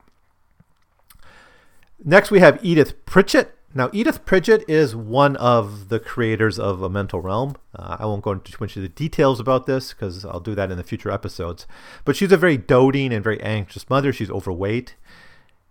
Next, 2.04 2.30
we 2.30 2.40
have 2.40 2.64
Edith 2.64 3.04
Pritchett. 3.06 3.54
Now, 3.74 3.90
Edith 3.92 4.24
Pritchett 4.24 4.64
is 4.68 4.96
one 4.96 5.36
of 5.36 5.88
the 5.88 6.00
creators 6.00 6.58
of 6.58 6.80
A 6.80 6.88
Mental 6.88 7.20
Realm. 7.20 7.56
Uh, 7.74 7.98
I 8.00 8.06
won't 8.06 8.22
go 8.22 8.32
into 8.32 8.52
too 8.52 8.58
much 8.60 8.76
of 8.76 8.82
the 8.82 8.88
details 8.88 9.40
about 9.40 9.66
this 9.66 9.92
because 9.92 10.24
I'll 10.24 10.40
do 10.40 10.54
that 10.54 10.70
in 10.70 10.78
the 10.78 10.84
future 10.84 11.10
episodes. 11.10 11.66
But 12.04 12.16
she's 12.16 12.32
a 12.32 12.36
very 12.36 12.56
doting 12.56 13.12
and 13.12 13.22
very 13.22 13.40
anxious 13.42 13.88
mother. 13.90 14.12
She's 14.12 14.30
overweight. 14.30 14.94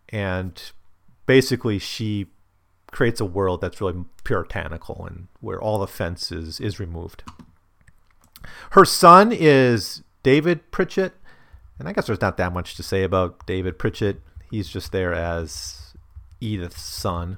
And 0.09 0.61
basically, 1.25 1.79
she 1.79 2.27
creates 2.97 3.21
a 3.21 3.25
world 3.25 3.61
that's 3.61 3.79
really 3.79 4.03
puritanical 4.23 5.05
and 5.05 5.27
where 5.39 5.61
all 5.61 5.83
offense 5.83 6.31
is, 6.31 6.59
is 6.59 6.79
removed. 6.79 7.23
Her 8.71 8.85
son 8.85 9.31
is 9.31 10.03
David 10.23 10.71
Pritchett. 10.71 11.13
And 11.79 11.87
I 11.87 11.93
guess 11.93 12.07
there's 12.07 12.21
not 12.21 12.37
that 12.37 12.53
much 12.53 12.75
to 12.75 12.83
say 12.83 13.03
about 13.03 13.45
David 13.45 13.77
Pritchett. 13.77 14.21
He's 14.49 14.67
just 14.67 14.91
there 14.91 15.13
as 15.13 15.93
Edith's 16.41 16.81
son 16.81 17.37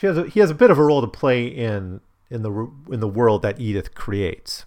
she 0.00 0.06
has 0.06 0.16
a, 0.16 0.26
he 0.26 0.40
has 0.40 0.50
a 0.50 0.54
bit 0.54 0.70
of 0.70 0.78
a 0.78 0.82
role 0.82 1.02
to 1.02 1.06
play 1.06 1.46
in 1.46 2.00
in 2.30 2.40
the 2.40 2.70
in 2.90 3.00
the 3.00 3.08
world 3.08 3.42
that 3.42 3.60
Edith 3.60 3.94
creates. 3.94 4.64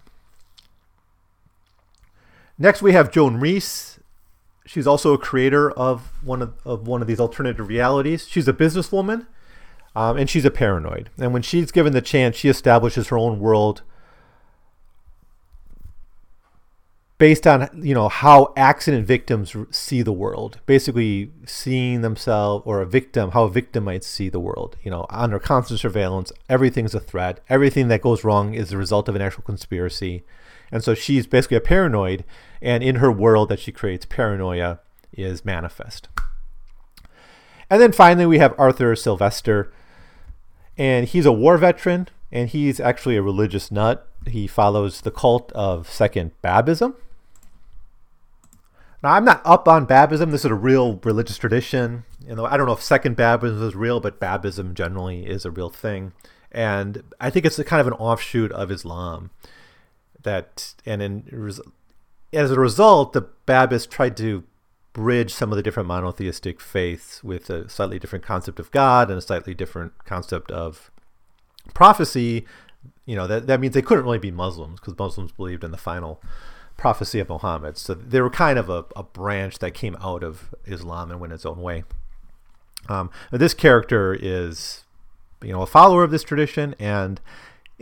Next, 2.60 2.84
we 2.84 2.94
have 2.94 3.12
Joan 3.12 3.40
Reese. 3.40 4.00
She's 4.66 4.88
also 4.88 5.14
a 5.14 5.18
creator 5.18 5.72
of 5.72 6.12
one 6.24 6.42
of, 6.42 6.54
of 6.66 6.88
one 6.88 7.02
of 7.02 7.08
these 7.08 7.20
alternative 7.20 7.68
realities. 7.68 8.28
She's 8.28 8.48
a 8.48 8.54
businesswoman, 8.54 9.28
um, 9.96 10.18
and 10.18 10.30
she's 10.30 10.46
a 10.46 10.52
paranoid. 10.52 11.10
And 11.18 11.34
when 11.34 11.42
she's 11.42 11.72
given 11.72 11.94
the 11.94 12.02
chance, 12.02 12.36
she 12.38 12.50
establishes 12.50 13.10
her 13.10 13.18
own 13.18 13.40
world 13.40 13.84
based 17.24 17.48
on 17.48 17.70
you 17.82 17.94
know 17.94 18.10
how 18.10 18.52
accident 18.58 19.08
victims 19.08 19.56
see 19.72 20.02
the 20.02 20.12
world 20.12 20.60
basically 20.66 21.32
seeing 21.46 22.02
themselves 22.02 22.64
or 22.66 22.82
a 22.82 22.86
victim 22.86 23.32
how 23.32 23.44
a 23.44 23.50
victim 23.50 23.86
might 23.86 24.04
see 24.04 24.28
the 24.28 24.42
world 24.42 24.76
you 24.84 24.92
know 24.92 25.06
under 25.10 25.40
constant 25.40 25.80
surveillance 25.80 26.34
everything's 26.50 26.94
a 26.94 27.00
threat 27.00 27.40
everything 27.48 27.88
that 27.88 28.02
goes 28.02 28.26
wrong 28.26 28.54
is 28.54 28.72
the 28.72 28.78
result 28.78 29.08
of 29.08 29.16
an 29.16 29.22
actual 29.22 29.44
conspiracy 29.44 30.24
and 30.74 30.84
so 30.84 30.94
she's 30.94 31.26
basically 31.26 31.56
a 31.56 31.62
paranoid 31.62 32.26
and 32.62 32.84
in 32.84 32.96
her 32.96 33.12
world 33.12 33.48
that 33.48 33.60
she 33.60 33.72
creates 33.72 34.06
paranoia 34.06 34.80
is 35.14 35.46
manifest 35.46 36.10
and 37.70 37.82
then 37.82 37.94
finally 37.94 38.26
we 38.26 38.40
have 38.40 38.54
arthur 38.58 38.94
silvester 38.94 39.72
and 40.78 41.08
he's 41.08 41.26
a 41.26 41.32
war 41.32 41.58
veteran 41.58 42.10
and 42.30 42.50
he's 42.50 42.82
actually 42.82 43.16
a 43.16 43.22
religious 43.22 43.72
nut 43.72 44.10
he 44.28 44.48
follows 44.48 45.02
the 45.02 45.12
cult 45.12 45.52
of 45.54 45.90
Second 45.90 46.32
Babism. 46.44 46.96
Now, 49.02 49.14
I'm 49.14 49.26
not 49.26 49.42
up 49.44 49.68
on 49.68 49.86
Babism. 49.86 50.32
This 50.32 50.46
is 50.46 50.52
a 50.52 50.56
real 50.56 51.00
religious 51.04 51.38
tradition. 51.38 52.06
You 52.26 52.36
know, 52.36 52.46
I 52.46 52.56
don't 52.56 52.68
know 52.68 52.74
if 52.74 52.82
Second 52.82 53.18
Babism 53.18 53.62
is 53.62 53.76
real, 53.76 54.00
but 54.00 54.20
Babism 54.20 54.74
generally 54.74 55.26
is 55.26 55.46
a 55.46 55.52
real 55.52 55.70
thing. 55.70 56.14
And 56.52 57.04
I 57.20 57.30
think 57.30 57.46
it's 57.46 57.62
kind 57.64 57.82
of 57.82 57.88
an 57.88 57.94
offshoot 57.94 58.52
of 58.54 58.72
Islam. 58.72 59.32
That 60.24 60.76
and 60.86 61.02
in, 61.02 61.52
as 62.32 62.52
a 62.52 62.60
result, 62.60 63.14
the 63.14 63.28
Babists 63.48 63.90
tried 63.90 64.18
to 64.18 64.44
bridge 64.94 65.34
some 65.34 65.52
of 65.52 65.56
the 65.56 65.64
different 65.64 65.88
monotheistic 65.88 66.62
faiths 66.62 67.24
with 67.24 67.50
a 67.50 67.68
slightly 67.68 67.98
different 67.98 68.24
concept 68.24 68.60
of 68.60 68.70
God 68.72 69.10
and 69.10 69.18
a 69.18 69.22
slightly 69.22 69.54
different 69.54 70.06
concept 70.06 70.52
of 70.52 70.92
prophecy. 71.74 72.46
You 73.06 73.16
know, 73.16 73.28
that, 73.28 73.48
that 73.48 73.60
means 73.60 73.74
they 73.74 73.82
couldn't 73.82 74.06
really 74.06 74.20
be 74.20 74.32
Muslims 74.32 74.80
because 74.80 74.98
Muslims 74.98 75.32
believed 75.32 75.64
in 75.64 75.72
the 75.72 75.78
final 75.78 76.22
prophecy 76.78 77.20
of 77.20 77.30
Muhammad. 77.30 77.78
So 77.78 77.94
they 77.94 78.22
were 78.22 78.30
kind 78.30 78.60
of 78.60 78.70
a, 78.70 78.86
a 78.96 79.04
branch 79.04 79.60
that 79.60 79.74
came 79.74 79.98
out 80.02 80.24
of 80.24 80.54
Islam 80.66 81.12
and 81.12 81.20
went 81.20 81.34
its 81.34 81.46
own 81.46 81.62
way. 81.62 81.84
Um, 82.90 83.10
this 83.32 83.54
character 83.54 84.14
is, 84.20 84.84
you 85.42 85.54
know, 85.54 85.62
a 85.62 85.68
follower 85.68 86.04
of 86.04 86.12
this 86.12 86.24
tradition, 86.24 86.76
and 86.80 87.20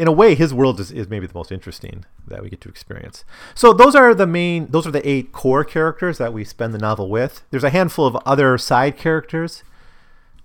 in 0.01 0.08
a 0.08 0.12
way, 0.12 0.34
his 0.34 0.51
world 0.51 0.79
is, 0.79 0.91
is 0.91 1.08
maybe 1.08 1.27
the 1.27 1.36
most 1.36 1.51
interesting 1.51 2.05
that 2.27 2.41
we 2.41 2.50
get 2.50 2.60
to 2.62 2.70
experience. 2.70 3.24
So 3.53 3.72
those 3.72 3.93
are 3.93 4.15
the 4.15 4.25
main, 4.25 4.65
those 4.72 4.88
are 4.88 4.91
the 4.91 5.08
eight 5.08 5.31
core 5.31 5.63
characters 5.63 6.17
that 6.17 6.34
we 6.34 6.43
spend 6.43 6.74
the 6.74 6.79
novel 6.79 7.08
with. 7.08 7.43
There's 7.51 7.63
a 7.63 7.70
handful 7.70 8.08
of 8.08 8.15
other 8.25 8.58
side 8.58 8.98
characters 8.98 9.63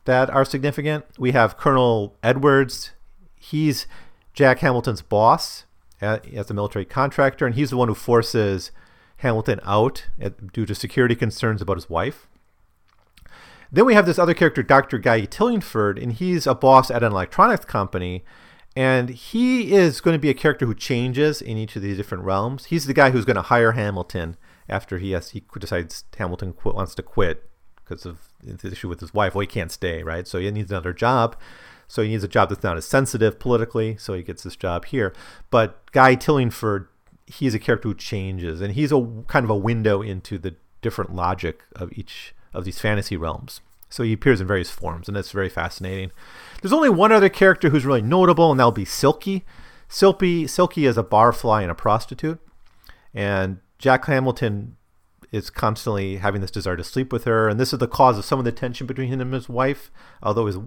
that 0.05 0.29
are 0.29 0.45
significant. 0.45 1.07
We 1.19 1.33
have 1.33 1.57
Colonel 1.57 2.19
Edwards. 2.23 2.91
He's 3.35 3.87
Jack 4.35 4.59
Hamilton's 4.59 5.01
boss 5.01 5.65
uh, 6.03 6.19
as 6.35 6.51
a 6.51 6.55
military 6.55 6.85
contractor, 6.85 7.47
and 7.47 7.55
he's 7.55 7.71
the 7.71 7.79
one 7.79 7.89
who 7.89 7.95
forces 7.95 8.73
Hamilton 9.19 9.61
out 9.63 10.07
due 10.53 10.67
to 10.67 10.75
security 10.75 11.15
concerns 11.15 11.63
about 11.63 11.79
his 11.79 11.89
wife. 11.89 12.29
Then 13.73 13.87
we 13.87 13.95
have 13.95 14.05
this 14.05 14.19
other 14.19 14.35
character, 14.35 14.63
Dr. 14.63 14.99
Guy 14.99 15.23
Tillingford, 15.23 16.01
and 16.01 16.13
he's 16.13 16.47
a 16.47 16.55
boss 16.55 16.91
at 16.91 17.03
an 17.03 17.13
electronics 17.13 17.65
company. 17.65 18.23
And 18.77 19.09
he 19.09 19.73
is 19.73 20.03
going 20.03 20.15
to 20.15 20.19
be 20.19 20.29
a 20.29 20.35
character 20.35 20.67
who 20.67 20.75
changes 20.75 21.41
in 21.41 21.57
each 21.57 21.77
of 21.77 21.83
these 21.83 21.97
different 21.97 22.25
realms. 22.25 22.67
He's 22.67 22.85
the 22.85 22.93
guy 22.93 23.11
who's 23.11 23.25
going 23.25 23.37
to 23.37 23.43
hire 23.43 23.73
Hamilton 23.73 24.37
after 24.69 24.99
he 24.99 25.13
has 25.13 25.31
he 25.31 25.43
decides 25.59 26.05
Hamilton 26.19 26.53
quit, 26.53 26.75
wants 26.75 26.95
to 26.97 27.03
quit 27.03 27.49
because 27.77 28.05
of 28.05 28.19
the 28.43 28.71
issue 28.71 28.89
with 28.89 29.01
his 29.01 29.15
wife. 29.15 29.35
Well, 29.35 29.41
he 29.41 29.47
can't 29.47 29.73
stay, 29.73 30.03
right? 30.03 30.29
So 30.29 30.39
he 30.39 30.51
needs 30.51 30.71
another 30.71 30.93
job. 30.93 31.37
So 31.89 32.03
he 32.03 32.09
needs 32.09 32.25
a 32.25 32.29
job 32.29 32.51
that's 32.51 32.63
not 32.63 32.77
as 32.77 32.87
sensitive 32.87 33.39
politically. 33.39 33.97
So 33.97 34.13
he 34.13 34.23
gets 34.23 34.43
this 34.43 34.57
job 34.57 34.85
here. 34.87 35.15
But 35.51 35.91
Guy 35.93 36.15
Tillingford, 36.15 36.89
he's 37.27 37.55
a 37.55 37.59
character 37.59 37.89
who 37.89 37.95
changes, 37.95 38.61
and 38.61 38.75
he's 38.75 38.93
a 38.93 39.25
kind 39.29 39.45
of 39.45 39.51
a 39.51 39.57
window 39.57 40.03
into 40.03 40.37
the 40.37 40.57
different 40.83 41.15
logic 41.15 41.63
of 41.75 41.91
each 41.93 42.35
of 42.53 42.65
these 42.65 42.79
fantasy 42.79 43.17
realms. 43.17 43.61
So 43.89 44.03
he 44.03 44.13
appears 44.13 44.41
in 44.41 44.47
various 44.47 44.71
forms, 44.71 45.09
and 45.09 45.17
that's 45.17 45.31
very 45.31 45.49
fascinating. 45.49 46.11
There's 46.61 46.73
only 46.73 46.91
one 46.91 47.13
other 47.13 47.29
character 47.29 47.71
who's 47.71 47.87
really 47.87 48.03
notable, 48.03 48.51
and 48.51 48.59
that'll 48.59 48.73
be 48.73 48.85
Silky. 48.85 49.45
Silky, 49.89 50.47
Silky 50.47 50.87
is 50.87 50.99
a 50.99 51.05
barfly 51.05 51.63
and 51.63 51.71
a 51.71 51.75
prostitute, 51.75 52.41
and 53.15 53.59
Jack 53.79 54.07
Hamilton 54.07 54.77
is 55.31 55.51
constantly 55.51 56.17
having 56.17 56.41
this 56.41 56.51
desire 56.51 56.77
to 56.77 56.85
sleep 56.85 57.13
with 57.13 57.25
her, 57.25 57.49
and 57.49 57.61
this 57.61 57.73
is 57.73 57.79
the 57.79 57.89
cause 57.89 58.19
of 58.19 58.25
some 58.25 58.39
of 58.39 58.45
the 58.45 58.53
tension 58.53 58.87
between 58.87 59.09
him 59.09 59.21
and 59.21 59.35
his 59.35 59.49
wife. 59.49 59.91
Although 60.23 60.47
his 60.47 60.59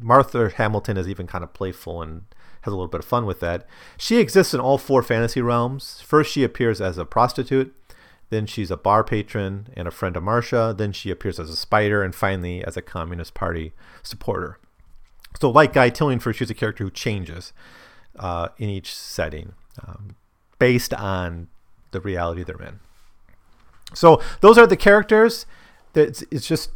Martha 0.00 0.50
Hamilton 0.50 0.96
is 0.96 1.08
even 1.08 1.26
kind 1.26 1.42
of 1.42 1.54
playful 1.54 2.02
and 2.02 2.22
has 2.62 2.72
a 2.72 2.76
little 2.76 2.88
bit 2.88 3.00
of 3.00 3.06
fun 3.06 3.24
with 3.24 3.40
that. 3.40 3.66
She 3.96 4.18
exists 4.18 4.52
in 4.52 4.60
all 4.60 4.78
four 4.78 5.02
fantasy 5.02 5.40
realms. 5.40 6.02
First, 6.02 6.32
she 6.32 6.44
appears 6.44 6.80
as 6.80 6.98
a 6.98 7.04
prostitute. 7.04 7.74
Then 8.30 8.46
she's 8.46 8.70
a 8.70 8.76
bar 8.76 9.04
patron 9.04 9.68
and 9.76 9.86
a 9.86 9.90
friend 9.90 10.16
of 10.16 10.22
Marcia. 10.22 10.74
Then 10.76 10.92
she 10.92 11.10
appears 11.10 11.38
as 11.38 11.50
a 11.50 11.56
spider, 11.56 12.02
and 12.02 12.14
finally 12.14 12.64
as 12.64 12.76
a 12.76 12.82
Communist 12.82 13.34
Party 13.34 13.72
supporter. 14.02 14.58
So, 15.40 15.50
like 15.50 15.72
Guy 15.72 15.90
Tillingford, 15.90 16.34
she's 16.36 16.50
a 16.50 16.54
character 16.54 16.84
who 16.84 16.90
changes 16.90 17.52
uh, 18.18 18.48
in 18.58 18.68
each 18.68 18.94
setting 18.94 19.52
um, 19.84 20.16
based 20.58 20.94
on 20.94 21.48
the 21.90 22.00
reality 22.00 22.44
they're 22.44 22.62
in. 22.62 22.80
So, 23.94 24.20
those 24.40 24.58
are 24.58 24.66
the 24.66 24.76
characters. 24.76 25.46
It's, 25.94 26.22
it's 26.30 26.46
just, 26.46 26.70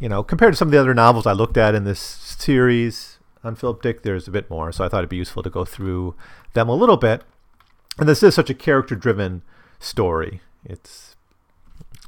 you 0.00 0.08
know, 0.08 0.22
compared 0.22 0.54
to 0.54 0.56
some 0.56 0.68
of 0.68 0.72
the 0.72 0.80
other 0.80 0.94
novels 0.94 1.26
I 1.26 1.32
looked 1.32 1.58
at 1.58 1.74
in 1.74 1.84
this 1.84 2.00
series 2.00 3.18
on 3.44 3.56
Philip 3.56 3.82
Dick, 3.82 4.02
there's 4.02 4.26
a 4.26 4.30
bit 4.30 4.48
more. 4.48 4.72
So, 4.72 4.84
I 4.84 4.88
thought 4.88 4.98
it'd 4.98 5.10
be 5.10 5.16
useful 5.16 5.42
to 5.42 5.50
go 5.50 5.66
through 5.66 6.14
them 6.54 6.68
a 6.70 6.74
little 6.74 6.96
bit. 6.96 7.24
And 7.98 8.08
this 8.08 8.22
is 8.22 8.34
such 8.34 8.48
a 8.48 8.54
character 8.54 8.94
driven 8.94 9.42
story. 9.78 10.40
It's 10.64 11.16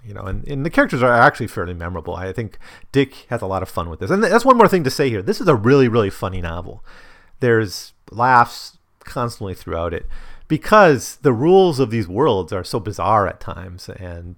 you 0.05 0.15
know, 0.15 0.23
and, 0.23 0.47
and 0.49 0.65
the 0.65 0.71
characters 0.71 1.03
are 1.03 1.13
actually 1.13 1.47
fairly 1.47 1.75
memorable. 1.75 2.17
I 2.17 2.33
think 2.33 2.59
Dick 2.91 3.27
has 3.29 3.43
a 3.43 3.47
lot 3.47 3.63
of 3.63 3.69
fun 3.69 3.91
with 3.91 4.01
this. 4.01 4.11
And 4.11 4.23
that's 4.25 4.45
one 4.45 4.57
more 4.57 4.69
thing 4.69 4.85
to 4.85 4.91
say 4.91 5.11
here. 5.11 5.23
This 5.23 5.41
is 5.41 5.49
a 5.49 5.55
really, 5.55 5.89
really 5.89 6.11
funny 6.11 6.41
novel. 6.41 6.83
There's 7.41 7.93
laughs 8.11 8.79
constantly 9.01 9.55
throughout 9.55 9.93
it 9.93 10.07
because 10.49 11.17
the 11.17 11.33
rules 11.33 11.79
of 11.79 11.91
these 11.91 12.09
worlds 12.09 12.53
are 12.53 12.65
so 12.65 12.81
bizarre 12.81 13.27
at 13.27 13.41
times 13.41 13.89
and 13.89 14.37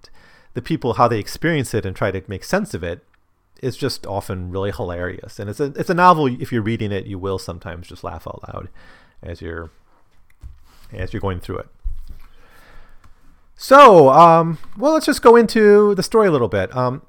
the 0.54 0.62
people 0.62 0.94
how 0.94 1.08
they 1.08 1.18
experience 1.18 1.74
it 1.74 1.86
and 1.86 1.96
try 1.96 2.10
to 2.10 2.22
make 2.26 2.44
sense 2.44 2.74
of 2.74 2.82
it 2.84 3.04
is 3.62 3.76
just 3.76 4.06
often 4.06 4.50
really 4.50 4.72
hilarious. 4.72 5.38
And 5.38 5.48
it's 5.48 5.60
a 5.60 5.66
it's 5.76 5.90
a 5.90 5.94
novel 5.94 6.26
if 6.26 6.52
you're 6.52 6.62
reading 6.62 6.92
it, 6.92 7.06
you 7.06 7.18
will 7.18 7.38
sometimes 7.38 7.86
just 7.86 8.04
laugh 8.04 8.26
out 8.26 8.42
loud 8.52 8.68
as 9.22 9.40
you're 9.40 9.70
as 10.92 11.12
you're 11.12 11.20
going 11.20 11.40
through 11.40 11.58
it. 11.58 11.68
So, 13.62 14.08
um, 14.10 14.58
well, 14.76 14.94
let's 14.94 15.06
just 15.06 15.22
go 15.22 15.36
into 15.36 15.94
the 15.94 16.02
story 16.02 16.26
a 16.26 16.32
little 16.32 16.48
bit. 16.48 16.74
Um, 16.76 17.02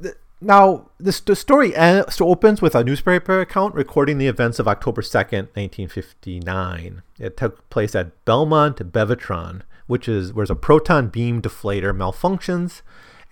th- 0.00 0.16
now, 0.38 0.90
this, 0.98 1.18
the 1.18 1.34
story 1.34 1.72
so 2.10 2.28
opens 2.28 2.60
with 2.60 2.74
a 2.74 2.84
newspaper 2.84 3.40
account 3.40 3.74
recording 3.74 4.18
the 4.18 4.26
events 4.26 4.58
of 4.58 4.68
October 4.68 5.00
2nd, 5.00 5.48
1959. 5.56 7.02
It 7.18 7.38
took 7.38 7.70
place 7.70 7.94
at 7.94 8.22
Belmont 8.26 8.92
Bevatron, 8.92 9.62
which 9.86 10.10
is 10.10 10.34
where 10.34 10.44
a 10.50 10.54
proton 10.54 11.08
beam 11.08 11.40
deflator 11.40 11.96
malfunctions 11.96 12.82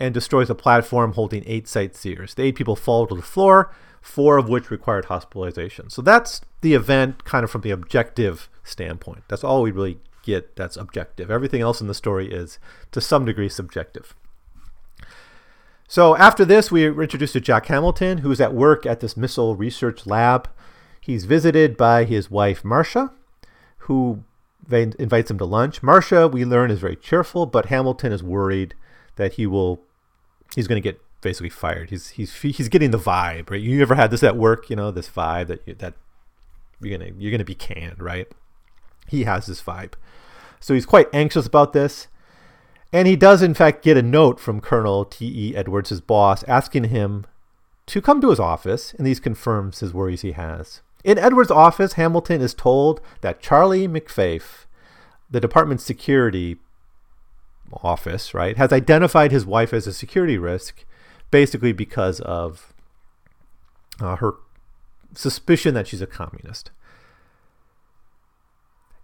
and 0.01 0.15
destroys 0.15 0.49
a 0.49 0.55
platform 0.55 1.13
holding 1.13 1.43
eight 1.45 1.69
sightseers. 1.69 2.33
The 2.33 2.45
eight 2.45 2.55
people 2.55 2.75
fall 2.75 3.07
to 3.07 3.15
the 3.15 3.21
floor, 3.21 3.71
four 4.01 4.39
of 4.39 4.49
which 4.49 4.71
required 4.71 5.05
hospitalization. 5.05 5.91
So 5.91 6.01
that's 6.01 6.41
the 6.63 6.73
event 6.73 7.25
kind 7.25 7.45
of 7.45 7.51
from 7.51 7.61
the 7.61 7.71
objective 7.71 8.49
standpoint. 8.65 9.25
That's 9.29 9.45
all 9.45 9.61
we 9.61 9.73
really 9.73 9.99
get 10.27 10.57
that's 10.57 10.77
objective. 10.77 11.31
Everything 11.31 11.63
else 11.63 11.81
in 11.81 11.87
the 11.87 11.95
story 11.95 12.31
is 12.31 12.59
to 12.93 13.01
some 13.01 13.25
degree 13.25 13.49
subjective. 13.49 14.15
So 15.89 16.17
after 16.17 16.45
this, 16.45 16.71
we 16.71 16.85
are 16.85 17.03
introduced 17.03 17.35
to 17.35 17.41
Jack 17.41 17.67
Hamilton, 17.67 18.19
who's 18.19 18.41
at 18.41 18.53
work 18.53 18.85
at 18.85 19.01
this 19.01 19.17
missile 19.17 19.55
research 19.55 20.07
lab. 20.07 20.49
He's 21.01 21.25
visited 21.25 21.77
by 21.77 22.05
his 22.05 22.29
wife, 22.29 22.65
Marcia, 22.65 23.13
who 23.79 24.25
invites 24.69 25.31
him 25.31 25.39
to 25.39 25.45
lunch. 25.45 25.83
Marcia, 25.83 26.27
we 26.27 26.45
learn, 26.45 26.73
is 26.73 26.81
very 26.81 26.97
cheerful, 26.97 27.47
but 27.47 27.67
Hamilton 27.67 28.11
is 28.11 28.23
worried 28.23 28.75
that 29.15 29.35
he 29.35 29.47
will, 29.47 29.81
he's 30.57 30.67
going 30.67 30.83
to 30.83 30.87
get 30.87 31.01
basically 31.21 31.51
fired. 31.51 31.91
He's 31.91 32.11
he's 32.11 32.35
he's 32.35 32.69
getting 32.69 32.91
the 32.91 32.99
vibe, 32.99 33.51
right? 33.51 33.61
You 33.61 33.81
ever 33.83 33.95
had 33.95 34.11
this 34.11 34.23
at 34.23 34.37
work? 34.37 34.69
You 34.69 34.77
know, 34.77 34.91
this 34.91 35.09
vibe 35.09 35.47
that 35.49 35.79
that 35.79 35.95
you're 36.81 36.99
gonna 36.99 37.13
you're 37.17 37.31
gonna 37.31 37.45
be 37.45 37.55
canned, 37.55 38.01
right? 38.01 38.29
He 39.09 39.25
has 39.25 39.47
this 39.47 39.63
vibe. 39.63 39.95
So 40.61 40.75
he's 40.75 40.87
quite 40.87 41.09
anxious 41.13 41.47
about 41.47 41.73
this. 41.73 42.09
And 42.93 43.09
he 43.09 43.17
does, 43.17 43.43
in 43.43 43.55
fact, 43.55 43.83
get 43.83 43.97
a 43.97 44.03
note 44.03 44.41
from 44.41 44.61
Colonel 44.61 45.05
T.E. 45.05 45.55
Edwards, 45.57 45.91
his 45.91 46.01
boss, 46.01 46.43
asking 46.45 46.85
him 46.85 47.27
to 47.87 48.01
come 48.01 48.21
to 48.21 48.31
his 48.31 48.41
office, 48.41 48.95
and 48.95 49.07
these 49.07 49.21
confirms 49.21 49.81
his 49.81 49.93
worries 49.93 50.23
he 50.23 50.33
has. 50.33 50.81
In 51.05 51.19
Edwards' 51.19 51.51
office, 51.51 51.93
Hamilton 51.93 52.41
is 52.41 52.55
told 52.55 53.01
that 53.21 53.41
Charlie 53.41 53.87
McFeyffe, 53.87 54.67
the 55.31 55.41
department's 55.41 55.85
security 55.85 56.57
office, 57.73 58.35
right, 58.35 58.57
has 58.57 58.73
identified 58.73 59.31
his 59.31 59.47
wife 59.47 59.73
as 59.73 59.87
a 59.87 59.93
security 59.93 60.39
risk, 60.39 60.85
basically 61.31 61.73
because 61.73 62.21
of 62.21 62.73
uh, 64.01 64.17
her 64.17 64.35
suspicion 65.15 65.75
that 65.75 65.87
she's 65.87 66.03
a 66.03 66.07
communist. 66.07 66.71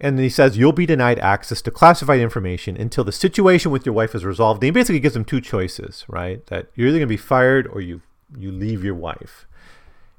And 0.02 0.18
then 0.18 0.24
he 0.24 0.28
says 0.28 0.58
you'll 0.58 0.72
be 0.72 0.84
denied 0.84 1.20
access 1.20 1.62
to 1.62 1.70
classified 1.70 2.20
information 2.20 2.76
until 2.76 3.04
the 3.04 3.12
situation 3.12 3.70
with 3.70 3.86
your 3.86 3.94
wife 3.94 4.16
is 4.16 4.24
resolved. 4.24 4.58
And 4.58 4.64
he 4.64 4.70
basically 4.72 4.98
gives 4.98 5.14
them 5.14 5.24
two 5.24 5.40
choices, 5.40 6.04
right? 6.08 6.44
That 6.48 6.66
you're 6.74 6.88
either 6.88 6.98
going 6.98 7.08
to 7.08 7.12
be 7.12 7.16
fired 7.16 7.68
or 7.68 7.80
you 7.80 8.02
you 8.36 8.50
leave 8.50 8.82
your 8.82 8.94
wife. 8.94 9.46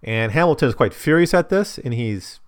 And 0.02 0.32
Hamilton 0.32 0.70
is 0.70 0.76
quite 0.76 0.94
furious 0.94 1.34
at 1.34 1.50
this, 1.50 1.78
and 1.78 1.94
he's, 1.94 2.40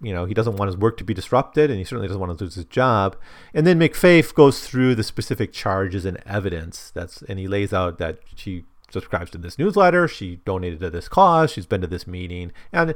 you 0.00 0.12
know, 0.12 0.24
he 0.24 0.34
doesn't 0.34 0.56
want 0.56 0.68
his 0.68 0.76
work 0.76 0.96
to 0.98 1.04
be 1.04 1.14
disrupted, 1.14 1.70
and 1.70 1.78
he 1.78 1.84
certainly 1.84 2.08
doesn't 2.08 2.20
want 2.20 2.36
to 2.36 2.44
lose 2.44 2.56
his 2.56 2.64
job. 2.64 3.16
And 3.54 3.66
then 3.66 3.78
McFeyffe 3.78 4.34
goes 4.34 4.66
through 4.66 4.94
the 4.94 5.04
specific 5.04 5.52
charges 5.52 6.04
and 6.04 6.20
evidence. 6.26 6.90
That's 6.94 7.22
and 7.22 7.38
he 7.38 7.48
lays 7.48 7.72
out 7.72 7.98
that 7.98 8.18
she 8.34 8.64
subscribes 8.90 9.30
to 9.30 9.38
this 9.38 9.58
newsletter, 9.58 10.06
she 10.06 10.36
donated 10.44 10.80
to 10.80 10.90
this 10.90 11.08
cause, 11.08 11.50
she's 11.50 11.66
been 11.66 11.80
to 11.80 11.86
this 11.86 12.06
meeting, 12.06 12.52
and 12.72 12.94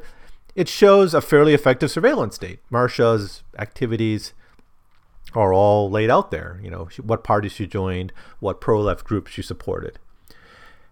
it 0.56 0.68
shows 0.68 1.12
a 1.12 1.20
fairly 1.20 1.52
effective 1.52 1.90
surveillance 1.90 2.34
state. 2.34 2.58
Marsha's 2.72 3.44
activities 3.58 4.32
are 5.34 5.52
all 5.52 5.90
laid 5.90 6.10
out 6.10 6.30
there. 6.30 6.58
You 6.62 6.70
know, 6.70 6.88
what 7.02 7.22
parties 7.22 7.52
she 7.52 7.66
joined, 7.66 8.12
what 8.40 8.60
pro 8.60 8.80
left 8.80 9.04
groups 9.04 9.30
she 9.30 9.42
supported. 9.42 9.98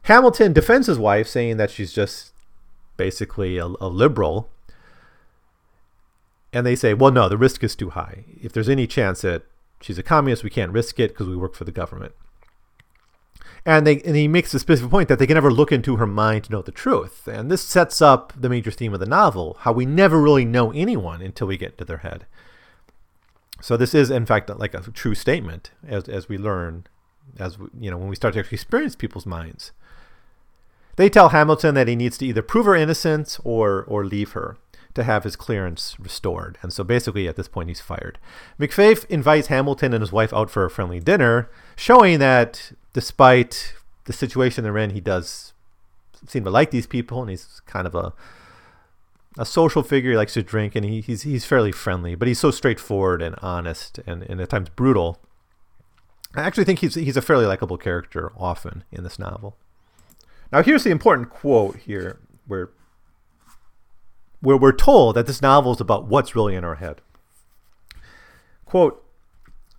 Hamilton 0.02 0.52
defends 0.52 0.86
his 0.86 0.98
wife, 0.98 1.26
saying 1.26 1.56
that 1.56 1.70
she's 1.70 1.94
just 1.94 2.34
basically 2.98 3.56
a, 3.56 3.64
a 3.64 3.88
liberal. 3.88 4.50
And 6.52 6.66
they 6.66 6.76
say, 6.76 6.92
well, 6.92 7.10
no, 7.10 7.30
the 7.30 7.38
risk 7.38 7.64
is 7.64 7.74
too 7.74 7.90
high. 7.90 8.24
If 8.40 8.52
there's 8.52 8.68
any 8.68 8.86
chance 8.86 9.22
that 9.22 9.44
she's 9.80 9.98
a 9.98 10.02
communist, 10.02 10.44
we 10.44 10.50
can't 10.50 10.72
risk 10.72 11.00
it 11.00 11.12
because 11.12 11.26
we 11.26 11.36
work 11.36 11.54
for 11.54 11.64
the 11.64 11.72
government. 11.72 12.12
And, 13.66 13.86
they, 13.86 14.00
and 14.02 14.14
he 14.14 14.28
makes 14.28 14.52
the 14.52 14.58
specific 14.58 14.90
point 14.90 15.08
that 15.08 15.18
they 15.18 15.26
can 15.26 15.34
never 15.34 15.50
look 15.50 15.72
into 15.72 15.96
her 15.96 16.06
mind 16.06 16.44
to 16.44 16.52
know 16.52 16.60
the 16.60 16.70
truth. 16.70 17.26
And 17.26 17.50
this 17.50 17.62
sets 17.62 18.02
up 18.02 18.32
the 18.36 18.50
major 18.50 18.70
theme 18.70 18.92
of 18.92 19.00
the 19.00 19.06
novel 19.06 19.56
how 19.60 19.72
we 19.72 19.86
never 19.86 20.20
really 20.20 20.44
know 20.44 20.70
anyone 20.72 21.22
until 21.22 21.46
we 21.46 21.56
get 21.56 21.72
into 21.72 21.84
their 21.86 21.98
head. 21.98 22.26
So 23.62 23.78
this 23.78 23.94
is, 23.94 24.10
in 24.10 24.26
fact, 24.26 24.50
like 24.50 24.74
a 24.74 24.80
true 24.90 25.14
statement 25.14 25.70
as, 25.86 26.08
as 26.08 26.28
we 26.28 26.36
learn, 26.36 26.86
as 27.38 27.58
we, 27.58 27.68
you 27.80 27.90
know, 27.90 27.96
when 27.96 28.08
we 28.08 28.16
start 28.16 28.34
to 28.34 28.40
actually 28.40 28.56
experience 28.56 28.94
people's 28.94 29.24
minds. 29.24 29.72
They 30.96 31.08
tell 31.08 31.30
Hamilton 31.30 31.74
that 31.74 31.88
he 31.88 31.96
needs 31.96 32.18
to 32.18 32.26
either 32.26 32.42
prove 32.42 32.66
her 32.66 32.74
innocence 32.74 33.40
or 33.42 33.82
or 33.84 34.04
leave 34.04 34.32
her 34.32 34.58
to 34.94 35.04
have 35.04 35.24
his 35.24 35.36
clearance 35.36 35.96
restored. 35.98 36.58
And 36.62 36.72
so 36.72 36.84
basically 36.84 37.28
at 37.28 37.36
this 37.36 37.48
point 37.48 37.68
he's 37.68 37.80
fired. 37.80 38.18
McFeyffe 38.58 39.04
invites 39.06 39.48
Hamilton 39.48 39.92
and 39.92 40.02
his 40.02 40.12
wife 40.12 40.32
out 40.32 40.50
for 40.50 40.64
a 40.64 40.70
friendly 40.70 41.00
dinner, 41.00 41.50
showing 41.76 42.18
that 42.20 42.72
despite 42.92 43.74
the 44.04 44.12
situation 44.12 44.64
they're 44.64 44.78
in, 44.78 44.90
he 44.90 45.00
does 45.00 45.52
seem 46.26 46.44
to 46.44 46.50
like 46.50 46.70
these 46.70 46.86
people 46.86 47.20
and 47.20 47.30
he's 47.30 47.60
kind 47.66 47.86
of 47.86 47.94
a 47.94 48.12
a 49.36 49.44
social 49.44 49.82
figure. 49.82 50.12
He 50.12 50.16
likes 50.16 50.34
to 50.34 50.42
drink 50.44 50.76
and 50.76 50.84
he, 50.84 51.00
he's 51.00 51.22
he's 51.22 51.44
fairly 51.44 51.72
friendly, 51.72 52.14
but 52.14 52.28
he's 52.28 52.38
so 52.38 52.52
straightforward 52.52 53.20
and 53.20 53.34
honest 53.42 53.98
and, 54.06 54.22
and 54.22 54.40
at 54.40 54.50
times 54.50 54.68
brutal. 54.68 55.18
I 56.36 56.42
actually 56.42 56.64
think 56.64 56.78
he's 56.78 56.94
he's 56.94 57.16
a 57.16 57.22
fairly 57.22 57.46
likable 57.46 57.76
character 57.76 58.32
often 58.36 58.84
in 58.92 59.02
this 59.02 59.18
novel. 59.18 59.56
Now, 60.52 60.62
here's 60.62 60.84
the 60.84 60.90
important 60.90 61.30
quote 61.30 61.76
here 61.78 62.20
where, 62.46 62.70
where 64.44 64.56
we're 64.56 64.72
told 64.72 65.16
that 65.16 65.26
this 65.26 65.42
novel 65.42 65.72
is 65.72 65.80
about 65.80 66.06
what's 66.06 66.36
really 66.36 66.54
in 66.54 66.64
our 66.64 66.76
head. 66.76 67.00
Quote, 68.64 69.00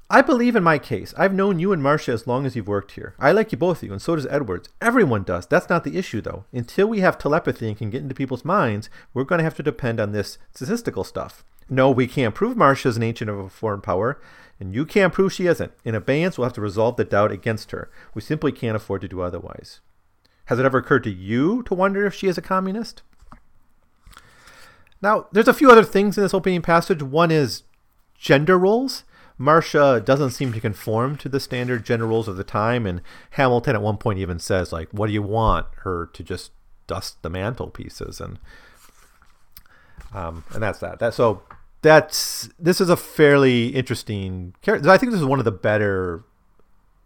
I 0.09 0.21
believe 0.21 0.55
in 0.55 0.63
my 0.63 0.77
case. 0.77 1.13
I've 1.17 1.33
known 1.33 1.59
you 1.59 1.71
and 1.71 1.81
Marcia 1.81 2.11
as 2.11 2.27
long 2.27 2.45
as 2.45 2.55
you've 2.55 2.67
worked 2.67 2.91
here. 2.91 3.15
I 3.17 3.31
like 3.31 3.51
you 3.51 3.57
both 3.57 3.77
of 3.77 3.83
you, 3.83 3.91
and 3.91 4.01
so 4.01 4.15
does 4.15 4.27
Edwards. 4.27 4.69
Everyone 4.79 5.23
does. 5.23 5.47
That's 5.47 5.69
not 5.69 5.83
the 5.83 5.97
issue, 5.97 6.21
though. 6.21 6.45
Until 6.53 6.87
we 6.87 6.99
have 6.99 7.17
telepathy 7.17 7.67
and 7.67 7.77
can 7.77 7.89
get 7.89 8.03
into 8.03 8.13
people's 8.13 8.45
minds, 8.45 8.89
we're 9.13 9.23
going 9.23 9.39
to 9.39 9.43
have 9.43 9.55
to 9.55 9.63
depend 9.63 9.99
on 9.99 10.11
this 10.11 10.37
statistical 10.53 11.03
stuff. 11.03 11.43
No, 11.67 11.89
we 11.89 12.05
can't 12.05 12.35
prove 12.35 12.55
Marcia's 12.55 12.97
an 12.97 13.03
agent 13.03 13.31
of 13.31 13.39
a 13.39 13.49
foreign 13.49 13.81
power, 13.81 14.21
and 14.59 14.75
you 14.75 14.85
can't 14.85 15.13
prove 15.13 15.33
she 15.33 15.47
isn't. 15.47 15.71
In 15.83 15.95
abeyance, 15.95 16.37
we'll 16.37 16.45
have 16.45 16.53
to 16.53 16.61
resolve 16.61 16.97
the 16.97 17.03
doubt 17.03 17.31
against 17.31 17.71
her. 17.71 17.89
We 18.13 18.21
simply 18.21 18.51
can't 18.51 18.75
afford 18.75 19.01
to 19.01 19.07
do 19.07 19.21
otherwise. 19.21 19.79
Has 20.45 20.59
it 20.59 20.65
ever 20.65 20.77
occurred 20.77 21.03
to 21.05 21.11
you 21.11 21.63
to 21.63 21.73
wonder 21.73 22.05
if 22.05 22.13
she 22.13 22.27
is 22.27 22.37
a 22.37 22.43
communist? 22.43 23.01
Now, 25.05 25.27
there's 25.31 25.47
a 25.47 25.53
few 25.53 25.69
other 25.69 25.83
things 25.83 26.17
in 26.17 26.23
this 26.23 26.33
opening 26.33 26.63
passage. 26.63 27.03
One 27.03 27.29
is 27.29 27.61
gender 28.17 28.57
roles. 28.57 29.03
Marcia 29.37 30.01
doesn't 30.03 30.31
seem 30.31 30.51
to 30.51 30.59
conform 30.59 31.15
to 31.17 31.29
the 31.29 31.39
standard 31.39 31.85
gender 31.85 32.07
roles 32.07 32.27
of 32.27 32.37
the 32.37 32.43
time, 32.43 32.87
and 32.87 33.01
Hamilton 33.31 33.75
at 33.75 33.83
one 33.83 33.97
point 33.97 34.17
even 34.17 34.39
says, 34.39 34.73
like, 34.73 34.89
what 34.89 35.05
do 35.05 35.13
you 35.13 35.21
want 35.21 35.67
her 35.83 36.09
to 36.11 36.23
just 36.23 36.53
dust 36.87 37.21
the 37.21 37.29
mantelpieces? 37.29 38.19
And 38.19 38.39
um, 40.11 40.43
and 40.51 40.63
that's 40.63 40.79
that. 40.79 40.97
That 40.97 41.13
so 41.13 41.43
that's 41.83 42.49
this 42.57 42.81
is 42.81 42.89
a 42.89 42.97
fairly 42.97 43.67
interesting 43.67 44.55
character. 44.63 44.89
I 44.89 44.97
think 44.97 45.11
this 45.11 45.21
is 45.21 45.27
one 45.27 45.37
of 45.37 45.45
the 45.45 45.51
better 45.51 46.23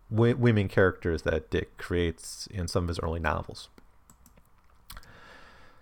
w- 0.09 0.37
women 0.37 0.69
characters 0.69 1.23
that 1.23 1.49
Dick 1.49 1.77
creates 1.77 2.47
in 2.47 2.69
some 2.69 2.83
of 2.83 2.87
his 2.87 2.99
early 3.01 3.19
novels. 3.19 3.67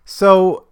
So 0.03 0.63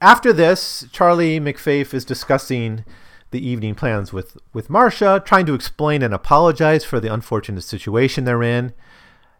after 0.00 0.32
this, 0.32 0.86
Charlie 0.92 1.40
McFeyffe 1.40 1.92
is 1.94 2.04
discussing 2.04 2.84
the 3.30 3.46
evening 3.46 3.74
plans 3.74 4.12
with, 4.12 4.36
with 4.52 4.68
Marcia, 4.68 5.22
trying 5.24 5.46
to 5.46 5.54
explain 5.54 6.02
and 6.02 6.12
apologize 6.12 6.84
for 6.84 6.98
the 6.98 7.12
unfortunate 7.12 7.62
situation 7.62 8.24
they're 8.24 8.42
in. 8.42 8.72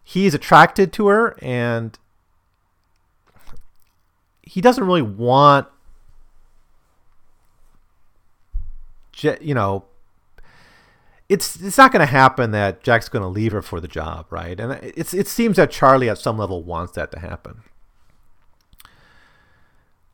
He's 0.05 0.35
attracted 0.35 0.93
to 0.95 1.09
her 1.09 1.37
and 1.43 1.99
he 4.43 4.61
doesn't 4.61 4.85
really 4.85 5.03
want 5.03 5.69
you 9.23 9.55
know 9.55 9.85
it's 11.29 11.61
it's 11.61 11.79
not 11.79 11.93
going 11.93 12.01
to 12.01 12.11
happen 12.11 12.51
that 12.51 12.83
Jack's 12.83 13.09
going 13.09 13.23
to 13.23 13.29
leave 13.29 13.53
her 13.53 13.63
for 13.63 13.81
the 13.81 13.87
job, 13.87 14.27
right? 14.31 14.59
And 14.59 14.73
it's 14.83 15.15
it 15.15 15.29
seems 15.29 15.57
that 15.59 15.71
Charlie 15.71 16.09
at 16.09 16.19
some 16.19 16.37
level 16.37 16.65
wants 16.65 16.95
that 16.95 17.13
to 17.13 17.21
happen. 17.21 17.63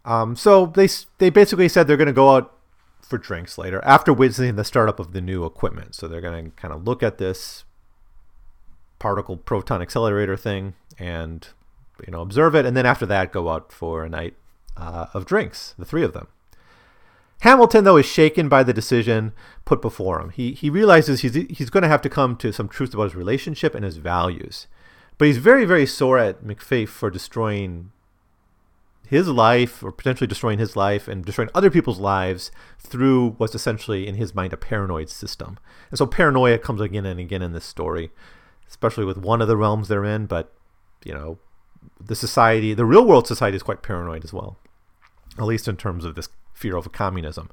Um, 0.07 0.37
so 0.37 0.67
they 0.67 0.89
they 1.19 1.31
basically 1.31 1.69
said 1.69 1.87
they're 1.87 1.97
going 1.97 2.07
to 2.07 2.13
go 2.13 2.37
out 2.37 2.55
for 3.03 3.19
drinks 3.19 3.59
later 3.59 3.83
after 3.85 4.13
witnessing 4.13 4.57
the 4.57 4.65
startup 4.65 4.99
of 4.99 5.13
the 5.13 5.21
new 5.21 5.45
equipment. 5.45 5.95
So 5.95 6.09
they're 6.09 6.21
going 6.21 6.47
to 6.47 6.51
kind 6.53 6.73
of 6.73 6.85
look 6.85 7.03
at 7.03 7.19
this 7.19 7.65
particle 8.99 9.37
proton 9.37 9.83
accelerator 9.83 10.37
thing 10.37 10.75
and 10.99 11.47
you 12.07 12.13
know 12.13 12.21
observe 12.21 12.55
it, 12.55 12.65
and 12.65 12.77
then 12.77 12.87
after 12.87 13.05
that 13.07 13.33
go 13.33 13.51
out 13.51 13.73
for 13.73 14.05
a 14.05 14.09
night 14.09 14.35
uh, 14.77 15.07
of 15.13 15.27
drinks, 15.27 15.75
the 15.77 15.85
three 15.85 16.05
of 16.05 16.13
them. 16.13 16.29
Hamilton, 17.41 17.85
though, 17.85 17.99
is 17.99 18.07
shaken 18.07 18.49
by 18.49 18.63
the 18.63 18.73
decision 18.73 19.33
put 19.67 19.83
before 19.83 20.21
him. 20.21 20.31
He, 20.31 20.53
he 20.53 20.71
realizes 20.71 21.21
he's, 21.21 21.35
he's 21.35 21.69
going 21.69 21.83
to 21.83 21.89
have 21.89 22.01
to 22.03 22.09
come 22.09 22.35
to 22.37 22.51
some 22.51 22.67
truth 22.67 22.95
about 22.95 23.05
his 23.05 23.15
relationship 23.15 23.75
and 23.75 23.85
his 23.85 23.99
values. 23.99 24.67
But 25.19 25.27
he's 25.27 25.37
very, 25.37 25.67
very 25.67 25.85
sore 25.87 26.19
at 26.19 26.45
McFeyffe 26.45 26.89
for 26.89 27.11
destroying 27.11 27.93
his 29.09 29.29
life 29.29 29.83
or 29.83 29.93
potentially 29.93 30.27
destroying 30.27 30.59
his 30.59 30.77
life 30.77 31.09
and 31.09 31.25
destroying 31.25 31.51
other 31.55 31.71
people's 31.71 31.99
lives 31.99 32.51
through 32.79 33.31
what's 33.39 33.55
essentially, 33.55 34.07
in 34.07 34.17
his 34.17 34.35
mind, 34.35 34.53
a 34.53 34.57
paranoid 34.57 35.09
system. 35.09 35.59
And 35.91 35.99
so 35.99 36.07
paranoia 36.07 36.59
comes 36.59 36.81
again 36.81 37.07
and 37.07 37.21
again 37.21 37.43
in 37.43 37.53
this 37.53 37.65
story, 37.65 38.11
especially 38.69 39.05
with 39.05 39.19
one 39.19 39.41
of 39.41 39.49
the 39.49 39.57
realms 39.57 39.89
they're 39.89 40.05
in. 40.05 40.27
But, 40.27 40.53
you 41.05 41.15
know, 41.15 41.39
the 42.01 42.17
society, 42.17 42.75
the 42.75 42.85
real 42.85 43.07
world 43.07 43.27
society 43.27 43.57
is 43.57 43.63
quite 43.63 43.83
paranoid 43.83 44.25
as 44.25 44.33
well, 44.33 44.59
at 45.39 45.45
least 45.45 45.69
in 45.69 45.77
terms 45.77 46.05
of 46.05 46.15
this 46.15 46.29
fear 46.53 46.77
of 46.77 46.91
communism. 46.93 47.51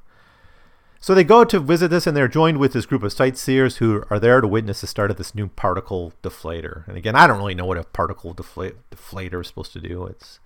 So 1.00 1.14
they 1.14 1.22
go 1.22 1.44
to 1.44 1.60
visit 1.60 1.88
this, 1.88 2.06
and 2.06 2.16
they're 2.16 2.28
joined 2.28 2.56
with 2.56 2.72
this 2.72 2.86
group 2.86 3.02
of 3.02 3.12
sightseers 3.12 3.76
who 3.76 4.04
are 4.08 4.18
there 4.18 4.40
to 4.40 4.48
witness 4.48 4.80
the 4.80 4.86
start 4.86 5.10
of 5.10 5.18
this 5.18 5.34
new 5.34 5.48
particle 5.48 6.14
deflator. 6.22 6.88
And 6.88 6.96
again, 6.96 7.14
I 7.14 7.26
don't 7.26 7.36
really 7.36 7.54
know 7.54 7.66
what 7.66 7.76
a 7.76 7.84
particle 7.84 8.34
defla- 8.34 8.76
deflator 8.90 9.42
is 9.42 9.48
supposed 9.48 9.74
to 9.74 9.80
do. 9.80 10.06
It's 10.06 10.40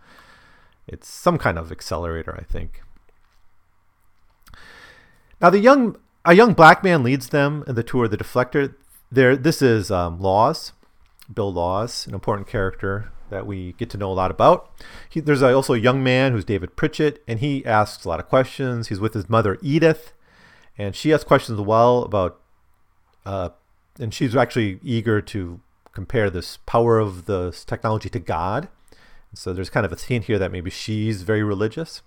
it's 0.88 1.09
some 1.09 1.38
kind 1.38 1.59
of 1.59 1.70
accelerator, 1.70 2.35
I 2.38 2.42
think. 2.42 2.83
Now, 5.40 5.51
the 5.51 5.61
young 5.61 5.96
a 6.24 6.35
young 6.35 6.53
black 6.53 6.85
man 6.85 7.03
leads 7.03 7.29
them 7.29 7.64
in 7.66 7.74
the 7.74 7.83
tour 7.83 8.05
of 8.05 8.11
the 8.11 8.18
deflector. 8.18 8.74
There, 9.11 9.37
this 9.37 9.62
is 9.62 9.90
um, 9.90 10.20
Laws, 10.20 10.72
Bill 11.33 11.53
Laws, 11.53 12.07
an 12.07 12.12
important 12.12 12.48
character 12.48 13.11
that 13.31 13.46
we 13.46 13.72
get 13.74 13.88
to 13.90 13.96
know 13.96 14.11
a 14.11 14.14
lot 14.14 14.31
about. 14.31 14.70
He, 15.09 15.20
there's 15.20 15.42
also 15.42 15.74
a 15.74 15.79
young 15.79 16.03
man 16.03 16.33
who's 16.33 16.44
David 16.44 16.77
Pritchett, 16.77 17.22
and 17.27 17.40
he 17.40 17.64
asks 17.64 18.05
a 18.05 18.09
lot 18.09 18.20
of 18.20 18.29
questions. 18.29 18.88
He's 18.88 19.01
with 19.01 19.14
his 19.14 19.29
mother 19.29 19.59
Edith, 19.62 20.12
and 20.77 20.94
she 20.94 21.12
asks 21.12 21.24
questions 21.24 21.59
as 21.59 21.64
well 21.64 22.03
about, 22.03 22.40
uh, 23.24 23.51
and 23.98 24.12
she's 24.12 24.37
actually 24.37 24.81
eager 24.83 25.20
to 25.20 25.61
compare 25.92 26.31
this 26.31 26.59
power 26.59 26.98
of 26.98 27.27
the 27.27 27.57
technology 27.66 28.09
to 28.11 28.18
God. 28.18 28.68
So 29.35 29.53
there's 29.53 29.71
kind 29.71 29.87
of 29.87 29.93
a 29.93 29.97
hint 29.97 30.25
here 30.25 30.38
that 30.38 30.53
maybe 30.53 30.71
she's 30.71 31.23
very 31.23 31.43
religious. 31.43 32.03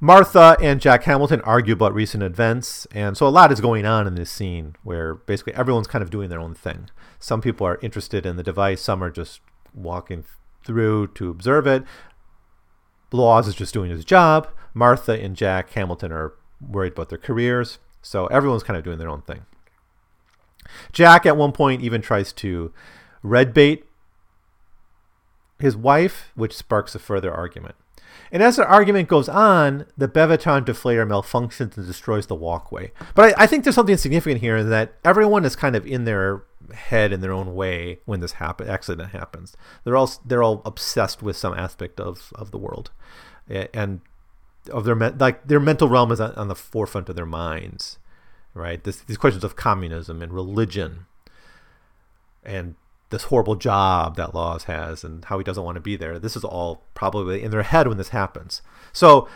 Martha 0.00 0.56
and 0.60 0.80
Jack 0.80 1.04
Hamilton 1.04 1.40
argue 1.42 1.74
about 1.74 1.94
recent 1.94 2.24
events, 2.24 2.88
and 2.90 3.16
so 3.16 3.24
a 3.24 3.28
lot 3.28 3.52
is 3.52 3.60
going 3.60 3.86
on 3.86 4.08
in 4.08 4.16
this 4.16 4.32
scene 4.32 4.74
where 4.82 5.14
basically 5.14 5.54
everyone's 5.54 5.86
kind 5.86 6.02
of 6.02 6.10
doing 6.10 6.28
their 6.28 6.40
own 6.40 6.54
thing. 6.54 6.90
Some 7.20 7.40
people 7.40 7.64
are 7.68 7.78
interested 7.82 8.26
in 8.26 8.34
the 8.34 8.42
device, 8.42 8.82
some 8.82 9.02
are 9.02 9.12
just 9.12 9.40
walking 9.72 10.24
through 10.64 11.06
to 11.14 11.30
observe 11.30 11.68
it. 11.68 11.84
Laws 13.12 13.46
is 13.46 13.54
just 13.54 13.72
doing 13.72 13.92
his 13.92 14.04
job. 14.04 14.48
Martha 14.74 15.12
and 15.12 15.36
Jack 15.36 15.70
Hamilton 15.70 16.10
are 16.10 16.32
worried 16.60 16.94
about 16.94 17.08
their 17.08 17.18
careers, 17.18 17.78
so 18.00 18.26
everyone's 18.26 18.64
kind 18.64 18.76
of 18.76 18.82
doing 18.82 18.98
their 18.98 19.08
own 19.08 19.22
thing. 19.22 19.46
Jack 20.92 21.26
at 21.26 21.36
one 21.36 21.52
point 21.52 21.80
even 21.80 22.02
tries 22.02 22.32
to 22.32 22.72
red 23.22 23.54
bait 23.54 23.84
his 25.62 25.76
wife, 25.76 26.30
which 26.34 26.54
sparks 26.54 26.94
a 26.94 26.98
further 26.98 27.32
argument. 27.32 27.76
And 28.30 28.42
as 28.42 28.56
the 28.56 28.66
argument 28.66 29.08
goes 29.08 29.28
on, 29.28 29.86
the 29.96 30.08
Bevatron 30.08 30.64
deflator 30.64 31.06
malfunctions 31.06 31.76
and 31.76 31.86
destroys 31.86 32.26
the 32.26 32.34
walkway. 32.34 32.92
But 33.14 33.38
I, 33.38 33.44
I, 33.44 33.46
think 33.46 33.64
there's 33.64 33.74
something 33.74 33.96
significant 33.96 34.40
here 34.40 34.56
in 34.56 34.70
that 34.70 34.94
everyone 35.04 35.44
is 35.44 35.54
kind 35.54 35.76
of 35.76 35.86
in 35.86 36.04
their 36.04 36.42
head 36.74 37.12
in 37.12 37.20
their 37.20 37.32
own 37.32 37.54
way 37.54 38.00
when 38.04 38.20
this 38.20 38.32
happen, 38.32 38.68
accident 38.68 39.10
happens. 39.10 39.56
They're 39.84 39.96
all 39.96 40.10
they're 40.24 40.42
all 40.42 40.62
obsessed 40.64 41.22
with 41.22 41.36
some 41.36 41.54
aspect 41.54 42.00
of, 42.00 42.32
of 42.34 42.50
the 42.50 42.58
world. 42.58 42.90
and 43.48 44.00
of 44.70 44.84
their 44.84 44.94
like 44.94 45.46
their 45.46 45.60
mental 45.60 45.88
realm 45.88 46.12
is 46.12 46.20
on, 46.20 46.32
on 46.34 46.48
the 46.48 46.54
forefront 46.54 47.08
of 47.08 47.16
their 47.16 47.26
minds, 47.26 47.98
right? 48.54 48.82
This, 48.82 49.00
these 49.00 49.16
questions 49.16 49.44
of 49.44 49.56
communism 49.56 50.22
and 50.22 50.32
religion, 50.32 51.06
and 52.44 52.76
this 53.12 53.24
horrible 53.24 53.54
job 53.54 54.16
that 54.16 54.34
Laws 54.34 54.64
has, 54.64 55.04
and 55.04 55.24
how 55.26 55.38
he 55.38 55.44
doesn't 55.44 55.62
want 55.62 55.76
to 55.76 55.80
be 55.80 55.94
there. 55.94 56.18
This 56.18 56.36
is 56.36 56.42
all 56.42 56.82
probably 56.94 57.42
in 57.42 57.52
their 57.52 57.62
head 57.62 57.86
when 57.86 57.98
this 57.98 58.08
happens. 58.08 58.62
So 58.92 59.28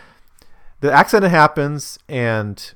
the 0.80 0.92
accident 0.92 1.30
happens, 1.30 1.98
and 2.08 2.74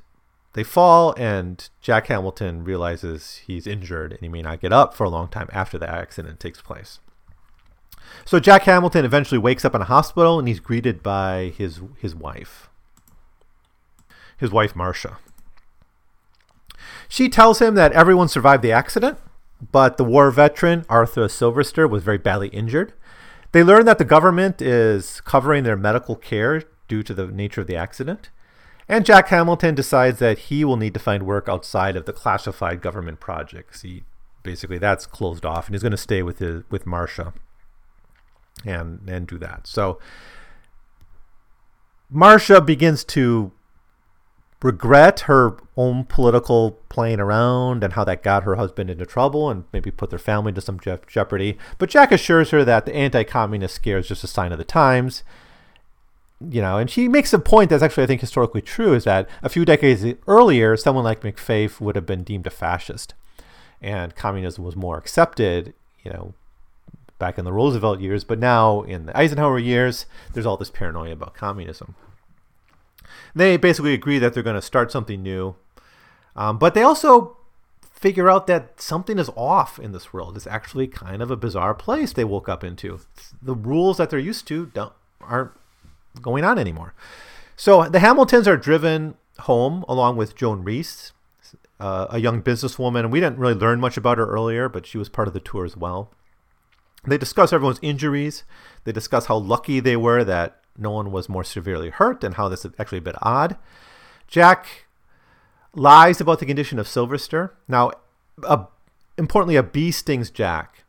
they 0.52 0.64
fall, 0.64 1.14
and 1.16 1.68
Jack 1.80 2.08
Hamilton 2.08 2.64
realizes 2.64 3.42
he's 3.46 3.66
injured 3.66 4.12
and 4.12 4.20
he 4.20 4.28
may 4.28 4.42
not 4.42 4.60
get 4.60 4.72
up 4.72 4.94
for 4.94 5.04
a 5.04 5.10
long 5.10 5.28
time 5.28 5.48
after 5.52 5.78
the 5.78 5.88
accident 5.88 6.40
takes 6.40 6.60
place. 6.60 6.98
So 8.24 8.40
Jack 8.40 8.62
Hamilton 8.62 9.04
eventually 9.04 9.38
wakes 9.38 9.64
up 9.64 9.74
in 9.74 9.80
a 9.80 9.84
hospital 9.84 10.38
and 10.38 10.48
he's 10.48 10.58
greeted 10.58 11.02
by 11.02 11.52
his 11.56 11.80
his 11.98 12.14
wife. 12.14 12.68
His 14.38 14.50
wife 14.50 14.74
Marcia. 14.74 15.18
She 17.08 17.28
tells 17.28 17.60
him 17.60 17.74
that 17.76 17.92
everyone 17.92 18.28
survived 18.28 18.62
the 18.62 18.72
accident, 18.72 19.18
but 19.72 19.96
the 19.96 20.04
war 20.04 20.30
veteran 20.30 20.84
Arthur 20.88 21.28
Silvester 21.28 21.86
was 21.86 22.02
very 22.02 22.18
badly 22.18 22.48
injured. 22.48 22.92
They 23.52 23.64
learn 23.64 23.84
that 23.86 23.98
the 23.98 24.04
government 24.04 24.62
is 24.62 25.20
covering 25.22 25.64
their 25.64 25.76
medical 25.76 26.16
care 26.16 26.62
due 26.88 27.02
to 27.02 27.14
the 27.14 27.26
nature 27.26 27.60
of 27.62 27.66
the 27.66 27.76
accident. 27.76 28.30
And 28.88 29.06
Jack 29.06 29.28
Hamilton 29.28 29.74
decides 29.74 30.18
that 30.18 30.38
he 30.38 30.64
will 30.64 30.76
need 30.76 30.94
to 30.94 31.00
find 31.00 31.24
work 31.24 31.48
outside 31.48 31.94
of 31.96 32.06
the 32.06 32.12
classified 32.12 32.80
government 32.80 33.20
projects. 33.20 33.82
He 33.82 34.04
basically 34.42 34.78
that's 34.78 35.06
closed 35.06 35.44
off, 35.44 35.66
and 35.66 35.74
he's 35.74 35.82
going 35.82 35.92
to 35.92 35.96
stay 35.96 36.22
with 36.22 36.38
his 36.38 36.64
with 36.70 36.86
Marcia 36.86 37.32
and 38.64 39.08
and 39.08 39.26
do 39.26 39.38
that. 39.38 39.66
So 39.66 39.98
Marcia 42.10 42.60
begins 42.60 43.04
to 43.04 43.52
regret 44.62 45.20
her 45.20 45.56
own 45.76 46.04
political 46.04 46.72
playing 46.88 47.20
around 47.20 47.82
and 47.82 47.94
how 47.94 48.04
that 48.04 48.22
got 48.22 48.44
her 48.44 48.56
husband 48.56 48.90
into 48.90 49.06
trouble 49.06 49.48
and 49.48 49.64
maybe 49.72 49.90
put 49.90 50.10
their 50.10 50.18
family 50.18 50.50
into 50.50 50.60
some 50.60 50.78
je- 50.78 50.98
jeopardy. 51.06 51.56
But 51.78 51.88
Jack 51.88 52.12
assures 52.12 52.50
her 52.50 52.64
that 52.64 52.84
the 52.84 52.94
anti-communist 52.94 53.74
scare 53.74 53.98
is 53.98 54.08
just 54.08 54.24
a 54.24 54.26
sign 54.26 54.52
of 54.52 54.58
the 54.58 54.64
times. 54.64 55.22
You 56.46 56.62
know, 56.62 56.78
and 56.78 56.90
she 56.90 57.08
makes 57.08 57.32
a 57.32 57.38
point 57.38 57.70
that's 57.70 57.82
actually 57.82 58.04
I 58.04 58.06
think 58.06 58.22
historically 58.22 58.62
true 58.62 58.94
is 58.94 59.04
that 59.04 59.28
a 59.42 59.48
few 59.50 59.64
decades 59.64 60.04
earlier, 60.26 60.76
someone 60.76 61.04
like 61.04 61.20
McFaith 61.20 61.80
would 61.80 61.96
have 61.96 62.06
been 62.06 62.24
deemed 62.24 62.46
a 62.46 62.50
fascist, 62.50 63.12
and 63.82 64.16
communism 64.16 64.64
was 64.64 64.74
more 64.74 64.96
accepted. 64.96 65.74
You 66.02 66.10
know, 66.12 66.34
back 67.18 67.38
in 67.38 67.44
the 67.44 67.52
Roosevelt 67.52 68.00
years, 68.00 68.24
but 68.24 68.38
now 68.38 68.80
in 68.80 69.04
the 69.04 69.16
Eisenhower 69.16 69.58
years, 69.58 70.06
there's 70.32 70.46
all 70.46 70.56
this 70.56 70.70
paranoia 70.70 71.12
about 71.12 71.34
communism. 71.34 71.94
They 73.34 73.56
basically 73.56 73.94
agree 73.94 74.18
that 74.18 74.34
they're 74.34 74.42
going 74.42 74.56
to 74.56 74.62
start 74.62 74.90
something 74.90 75.22
new, 75.22 75.56
um, 76.36 76.58
but 76.58 76.74
they 76.74 76.82
also 76.82 77.36
figure 77.92 78.30
out 78.30 78.46
that 78.46 78.80
something 78.80 79.18
is 79.18 79.30
off 79.36 79.78
in 79.78 79.92
this 79.92 80.12
world. 80.12 80.36
It's 80.36 80.46
actually 80.46 80.86
kind 80.86 81.20
of 81.20 81.30
a 81.30 81.36
bizarre 81.36 81.74
place 81.74 82.12
they 82.12 82.24
woke 82.24 82.48
up 82.48 82.64
into. 82.64 83.00
The 83.42 83.54
rules 83.54 83.98
that 83.98 84.08
they're 84.08 84.18
used 84.18 84.48
to 84.48 84.66
don't 84.66 84.92
aren't 85.20 85.52
going 86.20 86.44
on 86.44 86.58
anymore. 86.58 86.94
So 87.56 87.88
the 87.88 88.00
Hamiltons 88.00 88.48
are 88.48 88.56
driven 88.56 89.16
home 89.40 89.84
along 89.86 90.16
with 90.16 90.34
Joan 90.34 90.64
Reese, 90.64 91.12
uh, 91.78 92.06
a 92.10 92.18
young 92.18 92.42
businesswoman. 92.42 93.10
We 93.10 93.20
didn't 93.20 93.38
really 93.38 93.54
learn 93.54 93.80
much 93.80 93.98
about 93.98 94.18
her 94.18 94.26
earlier, 94.26 94.68
but 94.68 94.86
she 94.86 94.98
was 94.98 95.10
part 95.10 95.28
of 95.28 95.34
the 95.34 95.40
tour 95.40 95.66
as 95.66 95.76
well. 95.76 96.10
They 97.06 97.18
discuss 97.18 97.52
everyone's 97.52 97.78
injuries. 97.82 98.44
They 98.84 98.92
discuss 98.92 99.26
how 99.26 99.36
lucky 99.36 99.80
they 99.80 99.96
were 99.96 100.24
that 100.24 100.59
no 100.80 100.90
one 100.90 101.12
was 101.12 101.28
more 101.28 101.44
severely 101.44 101.90
hurt 101.90 102.24
and 102.24 102.34
how 102.34 102.48
this 102.48 102.64
is 102.64 102.72
actually 102.78 102.98
a 102.98 103.02
bit 103.02 103.16
odd. 103.22 103.56
Jack 104.26 104.86
lies 105.74 106.20
about 106.20 106.38
the 106.38 106.46
condition 106.46 106.78
of 106.78 106.88
Silvester. 106.88 107.54
Now, 107.68 107.92
a, 108.42 108.66
importantly, 109.18 109.56
a 109.56 109.62
bee 109.62 109.90
stings 109.90 110.30
Jack. 110.30 110.84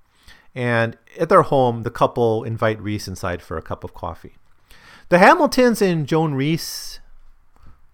And 0.53 0.97
at 1.19 1.29
their 1.29 1.43
home, 1.43 1.83
the 1.83 1.91
couple 1.91 2.43
invite 2.43 2.81
Reese 2.81 3.07
inside 3.07 3.41
for 3.41 3.57
a 3.57 3.61
cup 3.61 3.83
of 3.83 3.93
coffee. 3.93 4.35
The 5.09 5.19
Hamiltons 5.19 5.81
and 5.81 6.07
Joan 6.07 6.35
Reese, 6.35 6.99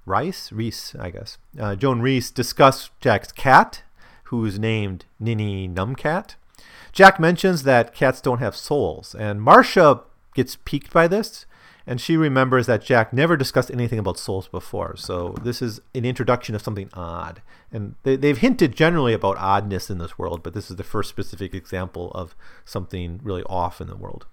Rice? 0.05 0.51
Reese, 0.51 0.95
I 0.99 1.09
guess. 1.09 1.37
Uh, 1.59 1.75
Joan 1.75 2.01
Reese 2.01 2.31
discuss 2.31 2.89
Jack's 3.01 3.31
cat, 3.31 3.83
who's 4.25 4.57
named 4.57 5.05
Ninny 5.19 5.67
Numcat. 5.67 6.35
Jack 6.93 7.19
mentions 7.19 7.63
that 7.63 7.93
cats 7.93 8.21
don't 8.21 8.39
have 8.39 8.55
souls, 8.55 9.13
and 9.13 9.41
Marcia 9.41 10.01
gets 10.33 10.55
piqued 10.63 10.93
by 10.93 11.07
this, 11.07 11.45
and 11.87 12.01
she 12.01 12.17
remembers 12.17 12.67
that 12.67 12.83
Jack 12.83 13.13
never 13.13 13.37
discussed 13.37 13.71
anything 13.71 13.97
about 13.97 14.19
souls 14.19 14.49
before. 14.49 14.97
So 14.97 15.35
this 15.41 15.61
is 15.61 15.79
an 15.95 16.03
introduction 16.03 16.53
of 16.53 16.61
something 16.61 16.89
odd, 16.93 17.41
and 17.71 17.95
they, 18.03 18.17
they've 18.17 18.37
hinted 18.37 18.75
generally 18.75 19.13
about 19.13 19.37
oddness 19.37 19.89
in 19.89 19.97
this 19.97 20.19
world, 20.19 20.43
but 20.43 20.53
this 20.53 20.69
is 20.69 20.75
the 20.75 20.83
first 20.83 21.09
specific 21.09 21.53
example 21.53 22.11
of 22.11 22.35
something 22.65 23.21
really 23.23 23.43
off 23.43 23.79
in 23.79 23.87
the 23.87 23.95
world. 23.95 24.25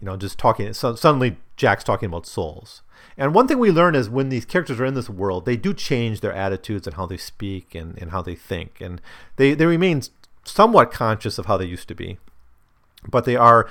You 0.00 0.06
know, 0.06 0.16
just 0.16 0.38
talking. 0.38 0.72
So 0.72 0.94
suddenly, 0.94 1.36
Jack's 1.56 1.84
talking 1.84 2.06
about 2.06 2.26
souls. 2.26 2.80
And 3.18 3.34
one 3.34 3.46
thing 3.46 3.58
we 3.58 3.70
learn 3.70 3.94
is 3.94 4.08
when 4.08 4.30
these 4.30 4.46
characters 4.46 4.80
are 4.80 4.86
in 4.86 4.94
this 4.94 5.10
world, 5.10 5.44
they 5.44 5.58
do 5.58 5.74
change 5.74 6.20
their 6.20 6.32
attitudes 6.32 6.86
and 6.86 6.96
how 6.96 7.04
they 7.04 7.18
speak 7.18 7.74
and, 7.74 7.98
and 7.98 8.10
how 8.10 8.22
they 8.22 8.34
think. 8.34 8.80
And 8.80 9.02
they, 9.36 9.52
they 9.52 9.66
remain 9.66 10.00
somewhat 10.44 10.90
conscious 10.90 11.36
of 11.36 11.44
how 11.44 11.58
they 11.58 11.66
used 11.66 11.88
to 11.88 11.94
be. 11.94 12.16
But 13.06 13.26
they 13.26 13.36
are 13.36 13.68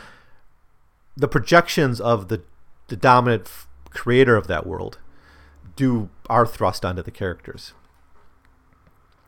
the 1.20 1.28
projections 1.28 2.00
of 2.00 2.30
the, 2.30 2.42
the 2.88 2.96
dominant 2.96 3.44
f- 3.44 3.68
creator 3.92 4.36
of 4.36 4.48
that 4.48 4.66
world 4.66 4.98
do 5.76 6.10
are 6.30 6.46
thrust 6.46 6.86
onto 6.86 7.02
the 7.02 7.12
characters. 7.12 7.74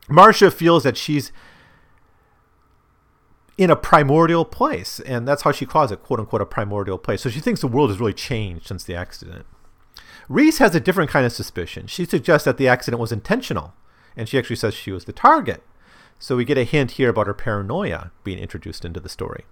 Marcia 0.08 0.50
feels 0.50 0.82
that 0.82 0.96
she's 0.96 1.32
in 3.56 3.70
a 3.70 3.76
primordial 3.76 4.44
place, 4.44 5.00
and 5.00 5.28
that's 5.28 5.42
how 5.42 5.52
she 5.52 5.66
calls 5.66 5.92
it, 5.92 6.02
quote 6.02 6.20
unquote, 6.20 6.40
a 6.40 6.46
primordial 6.46 6.98
place. 6.98 7.22
So 7.22 7.30
she 7.30 7.40
thinks 7.40 7.60
the 7.60 7.68
world 7.68 7.90
has 7.90 8.00
really 8.00 8.12
changed 8.12 8.66
since 8.66 8.84
the 8.84 8.94
accident. 8.94 9.46
Reese 10.28 10.58
has 10.58 10.74
a 10.74 10.80
different 10.80 11.10
kind 11.10 11.26
of 11.26 11.32
suspicion. 11.32 11.86
She 11.86 12.04
suggests 12.04 12.44
that 12.44 12.56
the 12.56 12.68
accident 12.68 13.00
was 13.00 13.12
intentional, 13.12 13.74
and 14.16 14.28
she 14.28 14.38
actually 14.38 14.56
says 14.56 14.74
she 14.74 14.92
was 14.92 15.04
the 15.04 15.12
target. 15.12 15.62
So 16.18 16.36
we 16.36 16.44
get 16.44 16.58
a 16.58 16.64
hint 16.64 16.92
here 16.92 17.10
about 17.10 17.26
her 17.26 17.34
paranoia 17.34 18.12
being 18.24 18.38
introduced 18.38 18.84
into 18.84 19.00
the 19.00 19.08
story. 19.08 19.44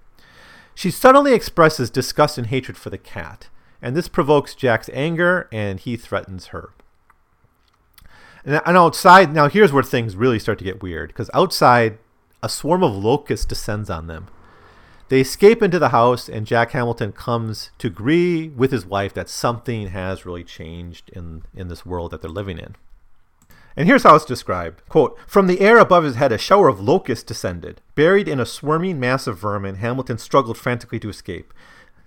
She 0.80 0.90
suddenly 0.90 1.34
expresses 1.34 1.90
disgust 1.90 2.38
and 2.38 2.46
hatred 2.46 2.78
for 2.78 2.88
the 2.88 2.96
cat, 2.96 3.50
and 3.82 3.94
this 3.94 4.08
provokes 4.08 4.54
Jack's 4.54 4.88
anger, 4.94 5.46
and 5.52 5.78
he 5.78 5.94
threatens 5.94 6.46
her. 6.46 6.70
And, 8.46 8.62
and 8.64 8.78
outside, 8.78 9.34
now 9.34 9.50
here's 9.50 9.72
where 9.72 9.82
things 9.82 10.16
really 10.16 10.38
start 10.38 10.58
to 10.60 10.64
get 10.64 10.82
weird, 10.82 11.08
because 11.08 11.28
outside, 11.34 11.98
a 12.42 12.48
swarm 12.48 12.82
of 12.82 12.96
locusts 12.96 13.44
descends 13.44 13.90
on 13.90 14.06
them. 14.06 14.28
They 15.10 15.20
escape 15.20 15.62
into 15.62 15.78
the 15.78 15.90
house, 15.90 16.30
and 16.30 16.46
Jack 16.46 16.70
Hamilton 16.70 17.12
comes 17.12 17.72
to 17.76 17.88
agree 17.88 18.48
with 18.48 18.72
his 18.72 18.86
wife 18.86 19.12
that 19.12 19.28
something 19.28 19.88
has 19.88 20.24
really 20.24 20.44
changed 20.44 21.10
in, 21.10 21.42
in 21.54 21.68
this 21.68 21.84
world 21.84 22.10
that 22.12 22.22
they're 22.22 22.30
living 22.30 22.58
in. 22.58 22.74
And 23.76 23.86
here's 23.86 24.02
how 24.02 24.16
it's 24.16 24.24
described. 24.24 24.82
Quote, 24.88 25.16
From 25.26 25.46
the 25.46 25.60
air 25.60 25.78
above 25.78 26.04
his 26.04 26.16
head, 26.16 26.32
a 26.32 26.38
shower 26.38 26.68
of 26.68 26.80
locusts 26.80 27.24
descended. 27.24 27.80
Buried 27.94 28.28
in 28.28 28.40
a 28.40 28.46
swarming 28.46 28.98
mass 28.98 29.26
of 29.26 29.38
vermin, 29.38 29.76
Hamilton 29.76 30.18
struggled 30.18 30.58
frantically 30.58 30.98
to 31.00 31.08
escape. 31.08 31.54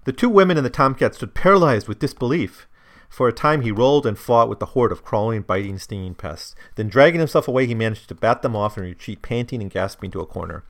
The 0.06 0.13
two 0.13 0.30
women 0.30 0.58
and 0.58 0.65
the 0.65 0.69
tomcat 0.69 1.15
stood 1.15 1.34
paralyzed 1.34 1.88
with 1.88 1.99
disbelief. 1.99 2.67
For 3.10 3.28
a 3.28 3.34
time 3.34 3.62
he 3.62 3.71
rolled 3.71 4.06
and 4.06 4.17
fought 4.17 4.49
with 4.49 4.60
the 4.60 4.67
horde 4.67 4.91
of 4.91 5.06
crawling, 5.06 5.43
biting, 5.43 5.78
stinging 5.78 6.15
pests. 6.15 6.56
Then, 6.76 6.89
dragging 6.89 7.19
himself 7.19 7.47
away, 7.47 7.67
he 7.67 7.76
managed 7.76 8.10
to 8.10 8.15
bat 8.15 8.41
them 8.41 8.56
off 8.56 8.76
and 8.76 8.86
retreat, 8.86 9.21
panting 9.21 9.62
and 9.62 9.71
gasping 9.71 10.12
to 10.12 10.19
a 10.19 10.26
corner. 10.26 10.63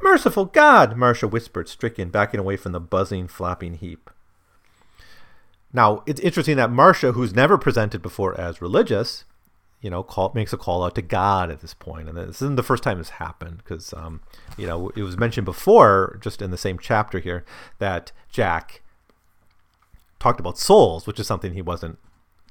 Merciful 0.00 0.46
God! 0.46 0.96
Marcia 0.96 1.28
whispered, 1.28 1.68
stricken, 1.68 2.08
backing 2.08 2.40
away 2.40 2.56
from 2.56 2.72
the 2.72 2.80
buzzing, 2.80 3.28
flapping 3.28 3.74
heap. 3.74 4.10
Now, 5.72 6.02
it's 6.06 6.20
interesting 6.20 6.56
that 6.56 6.70
Marcia, 6.70 7.12
who's 7.12 7.34
never 7.34 7.58
presented 7.58 8.00
before 8.00 8.38
as 8.40 8.62
religious, 8.62 9.24
you 9.82 9.90
know, 9.90 10.02
call, 10.02 10.32
makes 10.34 10.52
a 10.52 10.56
call 10.56 10.84
out 10.84 10.94
to 10.94 11.02
God 11.02 11.50
at 11.50 11.60
this 11.60 11.74
point. 11.74 12.08
And 12.08 12.16
this 12.16 12.40
isn't 12.40 12.54
the 12.54 12.62
first 12.62 12.84
time 12.84 12.98
this 12.98 13.10
happened 13.10 13.58
because, 13.58 13.92
um, 13.92 14.20
you 14.56 14.66
know, 14.66 14.90
it 14.90 15.02
was 15.02 15.18
mentioned 15.18 15.44
before, 15.44 16.18
just 16.22 16.40
in 16.40 16.52
the 16.52 16.56
same 16.56 16.78
chapter 16.78 17.18
here, 17.18 17.44
that 17.80 18.12
Jack 18.30 18.80
talked 20.20 20.38
about 20.38 20.56
souls, 20.56 21.06
which 21.06 21.18
is 21.18 21.26
something 21.26 21.52
he 21.52 21.62
wasn't 21.62 21.98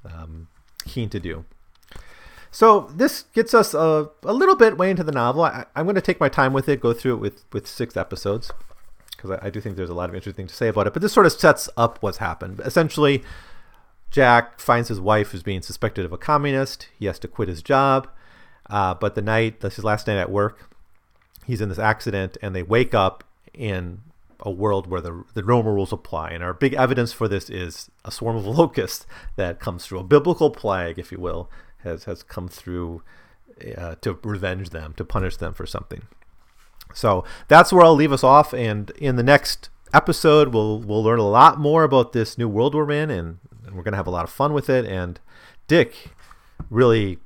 um, 0.05 0.49
keen 0.85 1.09
to 1.09 1.21
do. 1.21 1.45
So 2.51 2.91
this 2.93 3.23
gets 3.33 3.53
us 3.53 3.73
a, 3.73 4.09
a 4.23 4.33
little 4.33 4.57
bit 4.57 4.77
way 4.77 4.89
into 4.89 5.05
the 5.05 5.13
novel. 5.13 5.43
I, 5.45 5.65
am 5.73 5.85
going 5.85 5.95
to 5.95 6.01
take 6.01 6.19
my 6.19 6.27
time 6.27 6.51
with 6.51 6.67
it, 6.67 6.81
go 6.81 6.91
through 6.91 7.13
it 7.13 7.19
with, 7.19 7.45
with 7.53 7.65
six 7.65 7.95
episodes, 7.95 8.51
because 9.15 9.31
I, 9.31 9.47
I 9.47 9.49
do 9.49 9.61
think 9.61 9.77
there's 9.77 9.89
a 9.89 9.93
lot 9.93 10.09
of 10.09 10.15
interesting 10.15 10.47
to 10.47 10.53
say 10.53 10.67
about 10.67 10.85
it. 10.85 10.91
But 10.91 11.01
this 11.01 11.13
sort 11.13 11.25
of 11.25 11.31
sets 11.31 11.69
up 11.77 11.97
what's 12.01 12.17
happened. 12.17 12.59
Essentially, 12.65 13.23
Jack 14.11 14.59
finds 14.59 14.89
his 14.89 14.99
wife 14.99 15.33
is 15.33 15.41
being 15.41 15.61
suspected 15.61 16.05
of 16.05 16.11
a 16.11 16.17
communist. 16.17 16.89
He 16.99 17.05
has 17.05 17.17
to 17.19 17.27
quit 17.27 17.47
his 17.47 17.63
job. 17.63 18.09
Uh, 18.69 18.93
but 18.93 19.15
the 19.15 19.21
night, 19.21 19.61
that's 19.61 19.77
his 19.77 19.85
last 19.85 20.05
night 20.05 20.17
at 20.17 20.29
work, 20.29 20.69
he's 21.45 21.61
in 21.61 21.69
this 21.69 21.79
accident, 21.79 22.37
and 22.41 22.55
they 22.55 22.63
wake 22.63 22.93
up 22.93 23.23
in 23.53 24.01
a 24.41 24.51
world 24.51 24.87
where 24.87 25.01
the, 25.01 25.23
the 25.33 25.41
normal 25.41 25.73
rules 25.73 25.93
apply. 25.93 26.31
And 26.31 26.43
our 26.43 26.53
big 26.53 26.73
evidence 26.73 27.13
for 27.13 27.27
this 27.27 27.49
is 27.49 27.89
a 28.03 28.11
swarm 28.11 28.35
of 28.35 28.45
locusts 28.57 29.05
that 29.37 29.59
comes 29.59 29.85
through, 29.85 29.99
a 29.99 30.03
biblical 30.03 30.51
plague, 30.51 30.99
if 30.99 31.11
you 31.11 31.19
will, 31.19 31.49
has, 31.83 32.03
has 32.03 32.21
come 32.21 32.47
through 32.47 33.01
uh, 33.77 33.95
to 34.01 34.19
revenge 34.23 34.69
them, 34.69 34.93
to 34.97 35.05
punish 35.05 35.37
them 35.37 35.53
for 35.53 35.65
something. 35.65 36.03
So 36.93 37.23
that's 37.47 37.71
where 37.71 37.85
I'll 37.85 37.95
leave 37.95 38.11
us 38.11 38.23
off. 38.23 38.53
And 38.53 38.89
in 38.91 39.15
the 39.15 39.23
next 39.23 39.69
episode, 39.93 40.49
we'll, 40.49 40.79
we'll 40.79 41.03
learn 41.03 41.19
a 41.19 41.27
lot 41.27 41.59
more 41.59 41.83
about 41.83 42.13
this 42.13 42.37
new 42.37 42.49
world 42.49 42.75
we're 42.75 42.91
in, 42.91 43.09
and, 43.09 43.39
and 43.71 43.77
we're 43.77 43.83
going 43.83 43.93
to 43.93 43.97
have 43.97 44.07
a 44.07 44.11
lot 44.11 44.23
of 44.23 44.29
fun 44.29 44.53
with 44.53 44.69
it. 44.69 44.85
And 44.85 45.19
Dick 45.67 46.11
really 46.69 47.17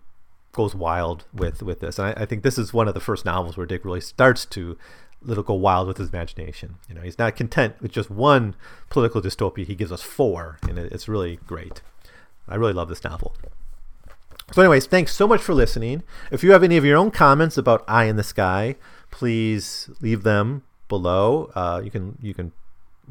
goes 0.51 0.73
wild 0.73 1.25
with 1.33 1.61
with 1.61 1.81
this. 1.81 1.99
And 1.99 2.07
I, 2.07 2.21
I, 2.21 2.25
think 2.25 2.43
this 2.43 2.57
is 2.57 2.73
one 2.73 2.87
of 2.87 2.93
the 2.93 3.01
first 3.01 3.25
novels 3.25 3.57
where 3.57 3.65
Dick 3.65 3.83
really 3.83 3.99
starts 3.99 4.45
to 4.45 4.77
little 5.21 5.43
go 5.43 5.55
wild 5.55 5.87
with 5.87 5.97
his 5.97 6.09
imagination. 6.09 6.75
You 6.87 6.95
know, 6.95 7.01
he's 7.01 7.17
not 7.17 7.35
content 7.35 7.75
with 7.81 7.91
just 7.91 8.09
one 8.09 8.55
political 8.89 9.21
dystopia. 9.21 9.65
He 9.65 9.75
gives 9.75 9.91
us 9.91 10.01
four, 10.01 10.59
and 10.67 10.77
it, 10.77 10.91
it's 10.93 11.07
really 11.07 11.39
great. 11.47 11.81
I 12.47 12.55
really 12.55 12.73
love 12.73 12.89
this 12.89 13.03
novel. 13.03 13.35
So, 14.53 14.61
anyways, 14.61 14.85
thanks 14.85 15.13
so 15.13 15.27
much 15.27 15.41
for 15.41 15.55
listening. 15.55 16.03
If 16.31 16.43
you 16.43 16.51
have 16.51 16.63
any 16.63 16.77
of 16.77 16.85
your 16.85 16.97
own 16.97 17.09
comments 17.09 17.57
about 17.57 17.83
Eye 17.87 18.05
in 18.05 18.15
the 18.15 18.23
Sky, 18.23 18.75
please 19.09 19.89
leave 19.99 20.21
them 20.21 20.61
below. 20.87 21.51
Uh, 21.55 21.81
you 21.83 21.89
can 21.89 22.17
you 22.21 22.35
can 22.35 22.51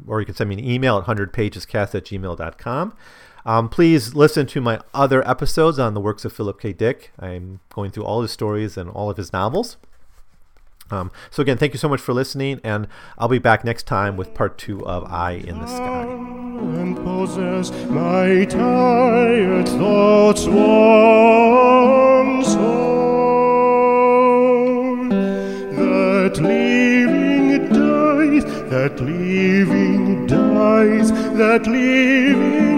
or 0.07 0.19
you 0.19 0.25
can 0.25 0.35
send 0.35 0.49
me 0.49 0.57
an 0.57 0.63
email 0.63 0.97
at 0.97 1.05
100pagescast 1.05 1.95
at 1.95 2.05
gmail.com. 2.05 2.93
Um, 3.45 3.69
please 3.69 4.15
listen 4.15 4.47
to 4.47 4.61
my 4.61 4.79
other 4.93 5.27
episodes 5.27 5.77
on 5.77 5.93
the 5.93 6.01
works 6.01 6.25
of 6.25 6.33
Philip 6.33 6.59
K. 6.59 6.73
Dick. 6.73 7.11
I'm 7.19 7.59
going 7.69 7.91
through 7.91 8.05
all 8.05 8.23
his 8.23 8.31
stories 8.31 8.75
and 8.75 8.89
all 8.89 9.09
of 9.09 9.17
his 9.17 9.31
novels. 9.31 9.77
Um, 10.91 11.11
so 11.31 11.41
again, 11.41 11.57
thank 11.57 11.73
you 11.73 11.79
so 11.79 11.89
much 11.89 11.99
for 11.99 12.13
listening, 12.13 12.61
and 12.63 12.87
I'll 13.17 13.27
be 13.27 13.39
back 13.39 13.63
next 13.63 13.87
time 13.87 14.17
with 14.17 14.35
part 14.35 14.57
two 14.57 14.85
of 14.85 15.03
Eye 15.05 15.43
in 15.45 15.59
the 15.59 15.67
Sky. 15.67 16.03
And 16.03 16.95
possess 16.95 17.71
my 17.89 18.45
tired 18.45 19.67
thoughts 19.67 20.45
once 20.45 21.65
that 28.69 28.99
living 28.99 30.27
dies, 30.27 31.11
that 31.37 31.67
living 31.67 32.74